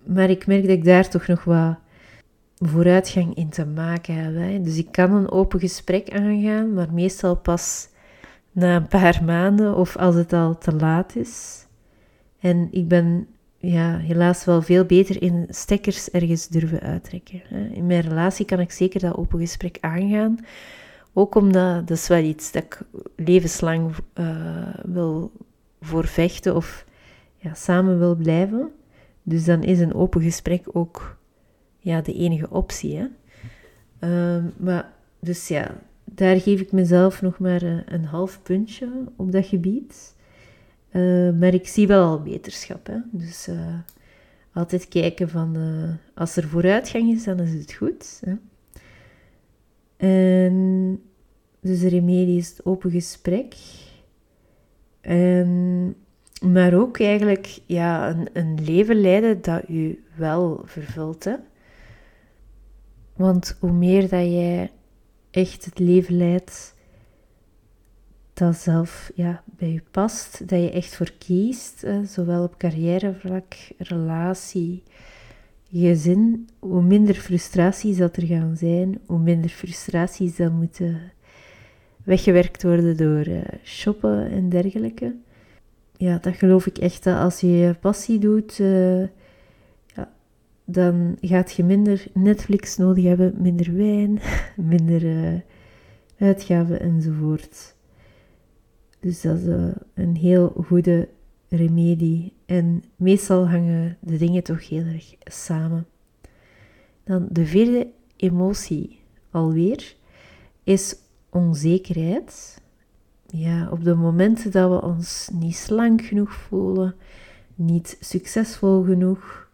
Maar 0.06 0.30
ik 0.30 0.48
merk 0.48 0.62
dat 0.62 0.72
ik 0.72 0.84
daar 0.84 1.10
toch 1.10 1.28
nog 1.28 1.44
wat 1.44 1.78
vooruitgang 2.56 3.36
in 3.36 3.50
te 3.50 3.66
maken 3.66 4.16
heb. 4.16 4.36
Hè. 4.36 4.62
Dus 4.62 4.78
ik 4.78 4.92
kan 4.92 5.12
een 5.12 5.32
open 5.32 5.60
gesprek 5.60 6.10
aangaan, 6.10 6.74
maar 6.74 6.94
meestal 6.94 7.36
pas 7.36 7.88
na 8.52 8.76
een 8.76 8.88
paar 8.88 9.22
maanden 9.26 9.76
of 9.76 9.98
als 9.98 10.16
het 10.16 10.34
al 10.34 10.58
te 10.58 10.76
laat 10.76 11.16
is. 11.16 11.66
En 12.40 12.68
ik 12.72 12.88
ben 12.88 13.28
ja, 13.58 13.98
helaas 13.98 14.46
wel 14.46 14.62
veel 14.62 14.86
beter 14.86 15.22
in 15.22 15.46
stekkers 15.50 16.10
ergens 16.10 16.48
durven 16.48 16.80
uittrekken. 16.80 17.42
In 17.74 17.86
mijn 17.86 18.02
relatie 18.02 18.46
kan 18.46 18.60
ik 18.60 18.72
zeker 18.72 19.00
dat 19.00 19.16
open 19.16 19.40
gesprek 19.40 19.78
aangaan. 19.82 20.40
Ook 21.14 21.36
omdat 21.36 21.88
dat 21.88 21.98
is 21.98 22.08
wel 22.08 22.24
iets 22.24 22.52
dat 22.52 22.64
ik 22.64 22.82
levenslang 23.16 23.96
uh, 24.16 24.74
wil 24.84 25.32
voor 25.82 26.08
vechten 26.08 26.56
of 26.56 26.86
ja, 27.36 27.54
samen 27.54 28.00
wil 28.00 28.16
blijven. 28.16 28.72
Dus 29.24 29.46
dan 29.46 29.64
is 29.64 29.80
een 29.80 29.94
open 29.94 30.22
gesprek 30.22 30.64
ook 30.72 31.18
ja, 31.80 32.02
de 32.02 32.14
enige 32.14 32.50
optie. 32.50 32.98
Hè? 32.98 33.08
Ehm, 34.00 34.44
maar 34.58 34.94
dus 35.20 35.48
ja, 35.48 35.76
daar 36.04 36.40
geef 36.40 36.60
ik 36.60 36.72
mezelf 36.72 37.22
nog 37.22 37.40
maar 37.40 37.62
een, 37.62 37.84
een 37.94 38.06
half 38.06 38.42
puntje 38.44 38.90
op 39.16 39.32
dat 39.32 39.46
gebied. 39.46 40.16
Uh, 40.92 41.32
maar 41.40 41.54
ik 41.54 41.68
zie 41.68 41.88
wel 41.88 42.06
al 42.06 42.22
beterschap. 42.22 42.88
Hè? 42.88 42.98
Dus 43.12 43.48
uh, 43.48 43.76
altijd 44.54 44.88
kijken 44.88 45.30
van 45.30 45.58
als 46.16 46.36
er 46.36 46.48
vooruitgang 46.48 47.12
is, 47.12 47.24
dan 47.24 47.40
is 47.40 47.54
het 47.54 47.74
goed. 47.74 48.22
Hè? 48.26 48.34
En 50.04 51.02
dus 51.60 51.80
de 51.80 51.88
remedie 51.88 52.38
is 52.38 52.50
het 52.50 52.66
open 52.66 52.92
gesprek. 52.92 53.56
En, 55.02 55.96
maar 56.42 56.74
ook 56.74 57.00
eigenlijk 57.00 57.60
ja, 57.66 58.10
een, 58.10 58.30
een 58.34 58.64
leven 58.64 58.96
leiden 58.96 59.42
dat 59.42 59.70
u 59.70 60.04
wel 60.16 60.62
vervult. 60.66 61.24
Hè? 61.24 61.36
Want 63.16 63.58
hoe 63.60 63.72
meer 63.72 64.02
dat 64.02 64.26
jij 64.26 64.72
echt 65.32 65.66
het 65.66 65.80
leven 65.80 66.18
leidt 66.18 66.76
dat 68.34 68.56
zelf 68.56 69.12
ja, 69.16 69.44
bij 69.46 69.72
je 69.72 69.84
past, 69.92 70.50
dat 70.50 70.62
je 70.62 70.72
echt 70.72 70.96
voor 70.96 71.12
kiest, 71.18 71.86
zowel 72.04 72.44
op 72.44 72.58
carrièrevlak, 72.58 73.54
relatie, 73.78 74.84
gezin, 75.74 76.50
hoe 76.60 76.82
minder 76.82 77.16
frustraties 77.16 77.98
dat 77.98 78.16
er 78.16 78.26
gaan 78.26 78.58
zijn, 78.58 79.00
hoe 79.06 79.20
minder 79.20 79.50
frustraties 79.50 80.36
dat 80.36 80.52
moeten 80.52 81.02
weggewerkt 82.04 82.64
worden 82.64 82.98
door 82.98 83.28
uh, 83.28 83.42
shoppen 83.64 84.32
en 84.32 84.50
dergelijke. 84.50 85.16
Ja, 85.98 86.18
dat 86.18 86.36
geloof 86.36 86.66
ik 86.66 86.78
echt 86.78 87.08
als 87.08 87.40
je 87.40 87.48
je 87.48 87.74
passie 87.74 88.20
doet, 88.20 88.60
uh, 88.60 89.00
ja, 89.86 90.12
dan 90.66 91.18
gaat 91.22 91.52
je 91.52 91.64
minder 91.64 92.06
Netflix 92.14 92.78
nodig 92.78 93.04
hebben, 93.04 93.34
minder 93.38 93.76
wijn, 93.76 94.20
minder 94.76 95.04
uh, 95.04 95.40
uitgaven 96.18 96.80
enzovoort. 96.80 97.76
Dus 99.00 99.22
dat 99.22 99.38
is 99.38 99.46
een 99.94 100.16
heel 100.16 100.54
goede 100.66 101.08
remedie. 101.56 102.34
En 102.46 102.84
meestal 102.96 103.50
hangen 103.50 103.98
de 104.00 104.18
dingen 104.18 104.44
toch 104.44 104.70
heel 104.70 104.86
erg 104.86 105.16
samen. 105.24 105.86
Dan 107.04 107.28
de 107.30 107.46
vierde 107.46 107.88
emotie 108.16 109.00
alweer 109.32 109.96
is 110.64 110.96
onzekerheid. 111.30 112.62
Ja, 113.28 113.70
op 113.70 113.84
de 113.84 113.96
momenten 113.96 114.52
dat 114.52 114.70
we 114.70 114.88
ons 114.88 115.30
niet 115.34 115.56
slank 115.56 116.02
genoeg 116.02 116.34
voelen, 116.34 116.96
niet 117.56 117.98
succesvol 118.00 118.84
genoeg, 118.84 119.50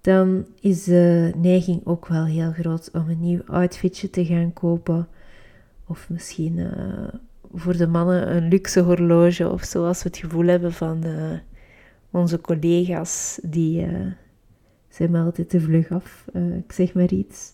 dan 0.00 0.46
is 0.60 0.84
de 0.84 1.32
neiging 1.36 1.86
ook 1.86 2.06
wel 2.06 2.24
heel 2.24 2.52
groot 2.52 2.90
om 2.92 3.08
een 3.08 3.20
nieuw 3.20 3.42
outfitje 3.46 4.10
te 4.10 4.24
gaan 4.24 4.52
kopen. 4.52 5.08
Of 5.86 6.10
misschien 6.10 6.56
uh, 6.56 7.08
voor 7.54 7.76
de 7.76 7.86
mannen 7.86 8.36
een 8.36 8.48
luxe 8.48 8.80
horloge 8.80 9.50
of 9.50 9.62
zoals 9.62 10.02
we 10.02 10.08
het 10.08 10.18
gevoel 10.18 10.46
hebben 10.46 10.72
van 10.72 11.06
uh, 11.06 11.38
onze 12.10 12.40
collega's, 12.40 13.38
die 13.42 13.86
uh, 13.86 14.06
zijn 14.88 15.10
me 15.10 15.18
altijd 15.18 15.48
te 15.48 15.60
vlug 15.60 15.90
af, 15.90 16.26
ik 16.58 16.72
zeg 16.72 16.94
maar 16.94 17.12
iets. 17.12 17.52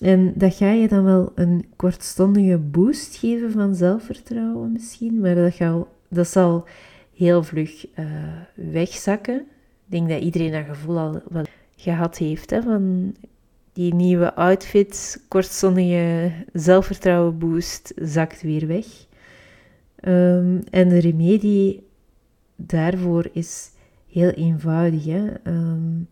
En 0.00 0.32
dat 0.36 0.54
ga 0.54 0.70
je 0.70 0.88
dan 0.88 1.04
wel 1.04 1.32
een 1.34 1.66
kortstondige 1.76 2.58
boost 2.58 3.16
geven 3.16 3.52
van 3.52 3.74
zelfvertrouwen 3.74 4.72
misschien, 4.72 5.20
maar 5.20 5.34
dat, 5.34 5.86
dat 6.08 6.28
zal 6.28 6.66
heel 7.14 7.42
vlug 7.42 7.86
wegzakken. 8.54 9.40
Ik 9.40 9.46
denk 9.94 10.08
dat 10.08 10.20
iedereen 10.20 10.52
dat 10.52 10.64
gevoel 10.64 10.98
al 10.98 11.22
wel 11.28 11.44
gehad 11.76 12.18
heeft, 12.18 12.50
hè, 12.50 12.62
van 12.62 13.14
die 13.78 13.94
nieuwe 13.94 14.34
outfit, 14.34 15.24
kortstondige 15.28 16.32
zelfvertrouwen 16.52 17.38
boost, 17.38 17.92
zakt 17.96 18.42
weer 18.42 18.66
weg. 18.66 18.86
Um, 20.00 20.62
en 20.70 20.88
de 20.88 20.98
remedie 20.98 21.86
daarvoor 22.56 23.28
is 23.32 23.70
heel 24.12 24.30
eenvoudig. 24.30 25.04
Hè? 25.04 25.26
Um, 25.44 26.08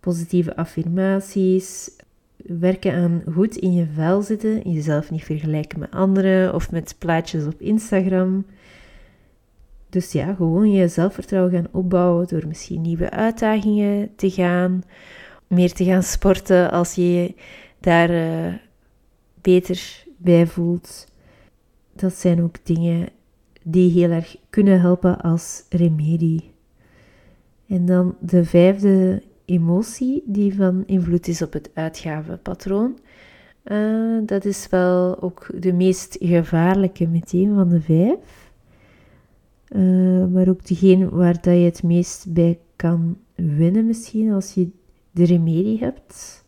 positieve 0.00 0.56
affirmaties, 0.56 1.90
werken 2.36 2.94
aan 2.94 3.22
goed 3.32 3.56
in 3.56 3.72
je 3.72 3.86
vel 3.94 4.22
zitten, 4.22 4.70
jezelf 4.72 5.10
niet 5.10 5.24
vergelijken 5.24 5.78
met 5.78 5.90
anderen 5.90 6.54
of 6.54 6.70
met 6.70 6.94
plaatjes 6.98 7.44
op 7.46 7.60
Instagram. 7.60 8.46
Dus 9.88 10.12
ja, 10.12 10.34
gewoon 10.34 10.72
je 10.72 10.88
zelfvertrouwen 10.88 11.52
gaan 11.52 11.68
opbouwen 11.70 12.26
door 12.26 12.46
misschien 12.46 12.80
nieuwe 12.80 13.10
uitdagingen 13.10 14.10
te 14.16 14.30
gaan, 14.30 14.82
meer 15.54 15.72
te 15.72 15.84
gaan 15.84 16.02
sporten 16.02 16.70
als 16.70 16.94
je 16.94 17.12
je 17.12 17.34
daar 17.80 18.10
uh, 18.10 18.54
beter 19.40 20.04
bij 20.16 20.46
voelt. 20.46 21.06
Dat 21.92 22.14
zijn 22.14 22.42
ook 22.42 22.56
dingen 22.62 23.08
die 23.62 23.90
heel 23.90 24.10
erg 24.10 24.36
kunnen 24.50 24.80
helpen 24.80 25.20
als 25.20 25.64
remedie. 25.68 26.52
En 27.66 27.86
dan 27.86 28.16
de 28.20 28.44
vijfde 28.44 29.22
emotie 29.44 30.22
die 30.26 30.54
van 30.54 30.82
invloed 30.86 31.28
is 31.28 31.42
op 31.42 31.52
het 31.52 31.70
uitgavenpatroon. 31.74 32.98
Uh, 33.64 34.18
dat 34.26 34.44
is 34.44 34.66
wel 34.70 35.22
ook 35.22 35.50
de 35.58 35.72
meest 35.72 36.16
gevaarlijke 36.20 37.06
meteen 37.06 37.54
van 37.54 37.68
de 37.68 37.80
vijf. 37.80 38.52
Uh, 39.68 40.26
maar 40.26 40.48
ook 40.48 40.66
degene 40.66 41.08
waar 41.08 41.32
dat 41.40 41.44
je 41.44 41.50
het 41.50 41.82
meest 41.82 42.32
bij 42.32 42.58
kan 42.76 43.16
winnen 43.34 43.86
misschien 43.86 44.32
als 44.32 44.54
je 44.54 44.68
de 45.14 45.24
remedie 45.24 45.78
hebt. 45.78 46.44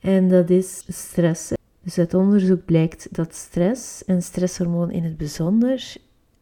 En 0.00 0.28
dat 0.28 0.50
is 0.50 0.84
stress. 0.88 1.52
Dus 1.82 1.98
uit 1.98 2.14
onderzoek 2.14 2.64
blijkt 2.64 3.08
dat 3.10 3.34
stress 3.34 4.04
en 4.04 4.22
stresshormoon 4.22 4.90
in 4.90 5.04
het 5.04 5.16
bijzonder 5.16 5.96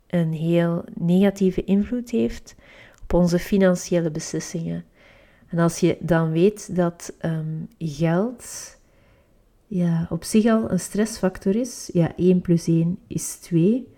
een 0.06 0.32
heel 0.32 0.84
negatieve 0.94 1.64
invloed 1.64 2.10
heeft 2.10 2.54
op 3.02 3.12
onze 3.12 3.38
financiële 3.38 4.10
beslissingen. 4.10 4.84
En 5.48 5.58
als 5.58 5.78
je 5.78 5.96
dan 6.00 6.30
weet 6.30 6.76
dat 6.76 7.12
ehm, 7.18 7.56
geld 7.78 8.76
ja, 9.66 10.06
op 10.10 10.24
zich 10.24 10.46
al 10.46 10.70
een 10.70 10.80
stressfactor 10.80 11.56
is, 11.56 11.90
ja, 11.92 12.12
1 12.16 12.40
plus 12.40 12.66
1 12.66 12.98
is 13.06 13.34
2, 13.34 13.88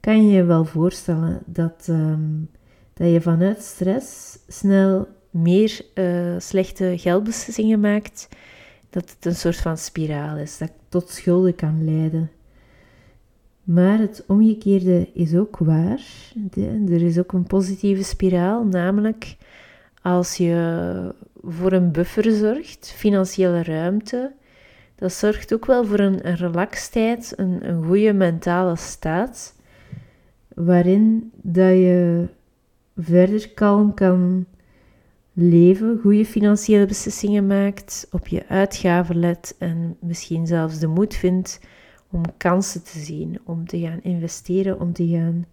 kan 0.00 0.26
je 0.26 0.32
je 0.32 0.44
wel 0.44 0.64
voorstellen 0.64 1.42
dat, 1.46 1.86
ehm, 1.88 2.30
dat 2.94 3.10
je 3.10 3.20
vanuit 3.20 3.62
stress 3.62 4.38
snel 4.48 5.08
meer 5.32 5.80
uh, 5.94 6.34
slechte 6.38 6.94
geldbeslissingen 6.98 7.80
maakt, 7.80 8.28
dat 8.90 9.10
het 9.10 9.24
een 9.24 9.34
soort 9.34 9.56
van 9.56 9.76
spiraal 9.78 10.36
is, 10.36 10.58
dat 10.58 10.72
tot 10.88 11.10
schulden 11.10 11.54
kan 11.54 11.84
leiden. 11.84 12.30
Maar 13.64 13.98
het 13.98 14.24
omgekeerde 14.26 15.08
is 15.14 15.34
ook 15.34 15.58
waar. 15.58 16.00
er 16.88 17.02
is 17.02 17.18
ook 17.18 17.32
een 17.32 17.46
positieve 17.46 18.02
spiraal, 18.02 18.64
namelijk 18.64 19.36
als 20.02 20.36
je 20.36 21.14
voor 21.42 21.72
een 21.72 21.92
buffer 21.92 22.32
zorgt, 22.32 22.92
financiële 22.96 23.62
ruimte, 23.62 24.32
dat 24.94 25.12
zorgt 25.12 25.54
ook 25.54 25.66
wel 25.66 25.84
voor 25.84 25.98
een, 25.98 26.28
een 26.28 26.36
relaxedheid, 26.36 27.32
een, 27.36 27.68
een 27.68 27.84
goede 27.84 28.12
mentale 28.12 28.76
staat, 28.76 29.54
waarin 30.54 31.32
dat 31.34 31.70
je 31.70 32.26
verder 32.96 33.50
kalm 33.50 33.94
kan 33.94 34.46
leven, 35.32 35.98
goede 36.00 36.24
financiële 36.26 36.86
beslissingen 36.86 37.46
maakt, 37.46 38.06
op 38.10 38.26
je 38.26 38.48
uitgaven 38.48 39.18
let 39.18 39.54
en 39.58 39.96
misschien 40.00 40.46
zelfs 40.46 40.78
de 40.78 40.86
moed 40.86 41.14
vindt 41.14 41.60
om 42.10 42.22
kansen 42.36 42.82
te 42.82 42.98
zien, 42.98 43.40
om 43.44 43.66
te 43.66 43.78
gaan 43.78 44.02
investeren, 44.02 44.80
om 44.80 44.92
te 44.92 45.08
gaan 45.08 45.46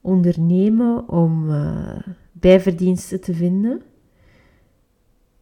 ondernemen, 0.00 1.08
om 1.08 1.50
uh, 1.50 1.98
bijverdiensten 2.32 3.20
te 3.20 3.34
vinden. 3.34 3.82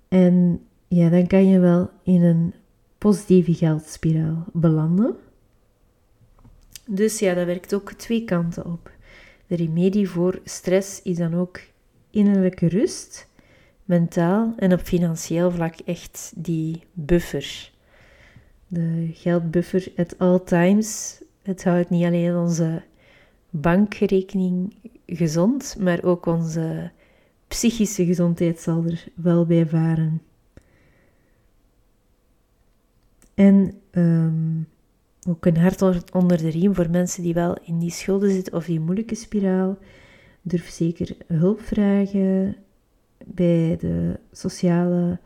En 0.09 0.61
ja, 0.89 1.09
dan 1.09 1.27
kan 1.27 1.47
je 1.47 1.59
wel 1.59 1.91
in 2.03 2.23
een 2.23 2.55
positieve 2.99 3.55
geldspiraal 3.55 4.45
belanden. 4.53 5.17
Dus 6.87 7.19
ja, 7.19 7.35
dat 7.35 7.47
werkt 7.47 7.75
ook 7.75 7.93
twee 7.93 8.25
kanten 8.25 8.67
op. 8.67 8.91
De 9.47 9.57
remedie 9.57 10.09
voor 10.09 10.41
stress 10.45 11.03
is 11.03 11.17
dan 11.17 11.35
ook 11.35 11.61
innerlijke 12.11 12.67
rust, 12.67 13.29
mentaal 13.91 14.53
en 14.57 14.73
op 14.73 14.81
financieel 14.81 15.51
vlak 15.51 15.75
echt 15.85 16.33
die 16.37 16.83
buffer. 16.93 17.71
De 18.67 19.11
geldbuffer 19.13 19.93
at 19.97 20.19
all 20.19 20.41
times. 20.45 21.23
Het 21.43 21.65
houdt 21.65 21.91
niet 21.91 22.05
alleen 22.05 22.37
onze 22.37 22.83
bankrekening 23.51 24.75
gezond, 25.07 25.77
maar 25.79 26.03
ook 26.03 26.27
onze 26.27 26.91
psychische 27.49 28.05
gezondheid 28.05 28.61
zal 28.61 28.85
er 28.85 29.05
wel 29.15 29.47
bij 29.47 29.67
varen. 29.67 30.23
En 33.35 33.73
um, 33.91 34.69
ook 35.29 35.47
een 35.47 35.57
hart 35.57 36.13
onder 36.13 36.39
de 36.39 36.51
riem 36.51 36.75
voor 36.75 36.91
mensen 36.91 37.23
die 37.23 37.35
wel 37.35 37.59
in 37.65 37.79
die 37.79 37.91
schulden 37.91 38.31
zitten 38.31 38.55
of 38.55 38.65
die 38.65 38.81
moeilijke 38.81 39.15
spiraal. 39.15 39.79
Durf 40.43 40.69
zeker 40.69 41.17
hulp 41.27 41.61
vragen 41.61 42.57
bij 43.27 43.77
de 43.81 44.19
sociale 44.33 45.19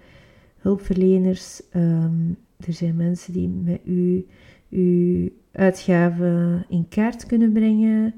hulpverleners. 0.59 1.63
Um, 1.77 2.37
er 2.57 2.73
zijn 2.73 2.97
mensen 2.97 3.33
die 3.33 3.49
met 3.49 3.81
u 3.85 4.27
uw 4.71 5.29
uitgaven 5.53 6.65
in 6.69 6.89
kaart 6.89 7.27
kunnen 7.27 7.53
brengen. 7.53 8.15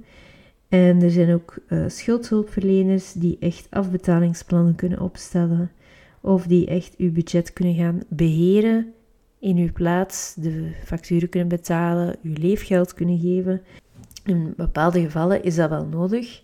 En 0.68 1.02
er 1.02 1.10
zijn 1.10 1.34
ook 1.34 1.58
uh, 1.68 1.84
schuldhulpverleners 1.88 3.12
die 3.12 3.36
echt 3.40 3.66
afbetalingsplannen 3.70 4.74
kunnen 4.74 5.00
opstellen. 5.00 5.70
Of 6.20 6.46
die 6.46 6.66
echt 6.66 6.96
uw 6.96 7.12
budget 7.12 7.52
kunnen 7.52 7.74
gaan 7.74 8.00
beheren 8.08 8.92
in 9.38 9.56
uw 9.56 9.72
plaats, 9.72 10.34
de 10.34 10.72
facturen 10.84 11.28
kunnen 11.28 11.48
betalen, 11.48 12.16
uw 12.22 12.34
leefgeld 12.38 12.94
kunnen 12.94 13.18
geven. 13.18 13.62
In 14.24 14.54
bepaalde 14.56 15.00
gevallen 15.00 15.42
is 15.42 15.54
dat 15.54 15.70
wel 15.70 15.86
nodig 15.86 16.40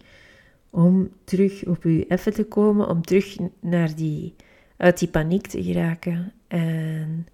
om 0.72 1.10
terug 1.24 1.64
op 1.64 1.82
uw 1.82 2.04
effen 2.08 2.32
te 2.32 2.44
komen, 2.44 2.88
om 2.88 3.02
terug 3.02 3.36
naar 3.60 3.94
die, 3.94 4.34
uit 4.76 4.98
die 4.98 5.08
paniek 5.08 5.46
te 5.46 5.62
geraken 5.62 6.32
en 6.48 7.26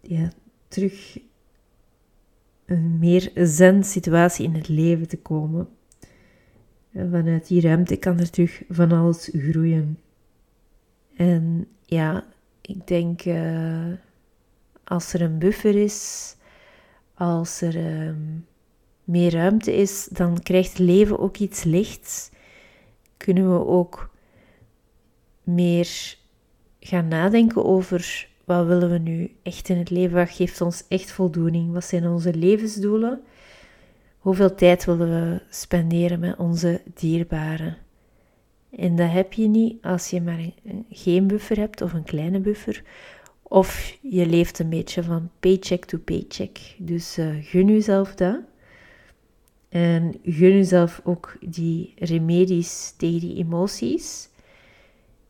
ja, 0.00 0.32
terug 0.68 1.18
een 2.66 2.98
meer 2.98 3.30
zen 3.34 3.84
situatie 3.84 4.44
in 4.44 4.54
het 4.54 4.68
leven 4.68 5.08
te 5.08 5.18
komen. 5.18 5.68
En 6.92 7.10
vanuit 7.10 7.48
die 7.48 7.60
ruimte 7.60 7.96
kan 7.96 8.18
er 8.18 8.30
terug 8.30 8.62
van 8.68 8.92
alles 8.92 9.30
groeien. 9.32 9.98
En 11.16 11.66
ja, 11.84 12.26
ik 12.60 12.86
denk 12.86 13.24
uh, 13.24 13.92
als 14.84 15.12
er 15.12 15.20
een 15.20 15.38
buffer 15.38 15.74
is, 15.74 16.36
als 17.14 17.60
er 17.60 18.06
um, 18.06 18.46
meer 19.08 19.32
ruimte 19.32 19.76
is, 19.76 20.08
dan 20.10 20.42
krijgt 20.42 20.78
leven 20.78 21.18
ook 21.18 21.36
iets 21.36 21.64
lichts. 21.64 22.30
Kunnen 23.16 23.52
we 23.52 23.66
ook 23.66 24.10
meer 25.42 26.16
gaan 26.80 27.08
nadenken 27.08 27.64
over 27.64 28.28
wat 28.44 28.66
willen 28.66 28.90
we 28.90 28.98
nu 28.98 29.36
echt 29.42 29.68
in 29.68 29.76
het 29.76 29.90
leven? 29.90 30.16
Wat 30.16 30.30
geeft 30.30 30.60
ons 30.60 30.84
echt 30.88 31.10
voldoening? 31.10 31.72
Wat 31.72 31.84
zijn 31.84 32.06
onze 32.06 32.34
levensdoelen? 32.34 33.20
Hoeveel 34.18 34.54
tijd 34.54 34.84
willen 34.84 35.08
we 35.08 35.42
spenderen 35.50 36.20
met 36.20 36.36
onze 36.36 36.80
dierbaren? 36.94 37.76
En 38.70 38.96
dat 38.96 39.10
heb 39.10 39.32
je 39.32 39.48
niet 39.48 39.82
als 39.82 40.10
je 40.10 40.20
maar 40.20 40.50
geen 40.90 41.26
buffer 41.26 41.58
hebt 41.58 41.82
of 41.82 41.92
een 41.92 42.04
kleine 42.04 42.38
buffer. 42.38 42.82
Of 43.42 43.98
je 44.00 44.26
leeft 44.26 44.58
een 44.58 44.68
beetje 44.68 45.02
van 45.02 45.30
paycheck 45.40 45.84
to 45.84 45.98
paycheck. 45.98 46.58
Dus 46.78 47.18
uh, 47.18 47.26
gun 47.40 47.68
jezelf 47.68 48.14
dat. 48.14 48.38
En 49.68 50.14
gun 50.24 50.56
jezelf 50.56 51.00
ook 51.04 51.36
die 51.40 51.94
remedies 51.98 52.94
tegen 52.96 53.20
die 53.20 53.36
emoties. 53.36 54.28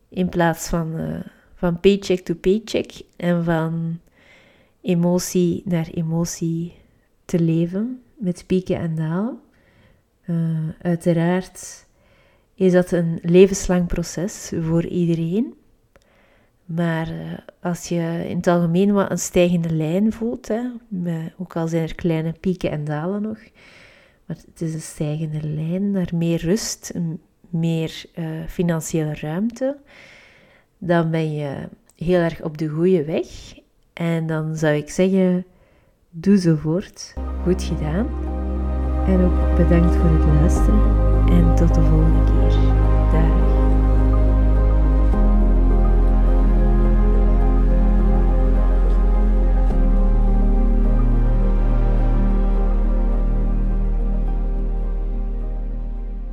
In 0.08 0.28
plaats 0.28 0.68
van 0.68 1.00
uh, 1.00 1.20
van 1.54 1.80
paycheck 1.80 2.24
to 2.24 2.34
paycheck 2.34 3.00
en 3.16 3.44
van 3.44 3.98
emotie 4.80 5.62
naar 5.64 5.88
emotie 5.94 6.74
te 7.24 7.40
leven 7.40 8.02
met 8.16 8.44
pieken 8.46 8.76
en 8.76 8.94
dalen. 8.94 9.40
Uh, 10.26 10.68
uiteraard 10.82 11.86
is 12.54 12.72
dat 12.72 12.92
een 12.92 13.18
levenslang 13.22 13.86
proces 13.86 14.52
voor 14.60 14.86
iedereen. 14.86 15.54
Maar 16.64 17.10
uh, 17.10 17.32
als 17.60 17.88
je 17.88 18.24
in 18.28 18.36
het 18.36 18.46
algemeen 18.46 18.92
wat 18.92 19.10
een 19.10 19.18
stijgende 19.18 19.70
lijn 19.74 20.12
voelt, 20.12 20.48
hè, 20.48 20.60
met, 20.88 21.32
ook 21.38 21.56
al 21.56 21.68
zijn 21.68 21.82
er 21.82 21.94
kleine 21.94 22.32
pieken 22.32 22.70
en 22.70 22.84
dalen 22.84 23.22
nog, 23.22 23.38
maar 24.28 24.36
het 24.36 24.60
is 24.60 24.74
een 24.74 24.80
stijgende 24.80 25.48
lijn 25.48 25.90
naar 25.90 26.10
meer 26.14 26.40
rust, 26.40 26.92
meer 27.50 28.04
uh, 28.14 28.26
financiële 28.46 29.14
ruimte, 29.14 29.76
dan 30.78 31.10
ben 31.10 31.32
je 31.34 31.68
heel 31.96 32.20
erg 32.20 32.42
op 32.42 32.58
de 32.58 32.68
goede 32.68 33.04
weg. 33.04 33.26
En 33.92 34.26
dan 34.26 34.56
zou 34.56 34.74
ik 34.74 34.90
zeggen, 34.90 35.44
doe 36.10 36.38
zo 36.38 36.56
voort. 36.56 37.14
Goed 37.42 37.62
gedaan. 37.62 38.06
En 39.06 39.20
ook 39.20 39.56
bedankt 39.56 39.96
voor 39.96 40.10
het 40.10 40.24
luisteren. 40.24 40.96
En 41.28 41.54
tot 41.54 41.74
de 41.74 41.80
volgende 41.80 42.24
keer. 42.24 42.67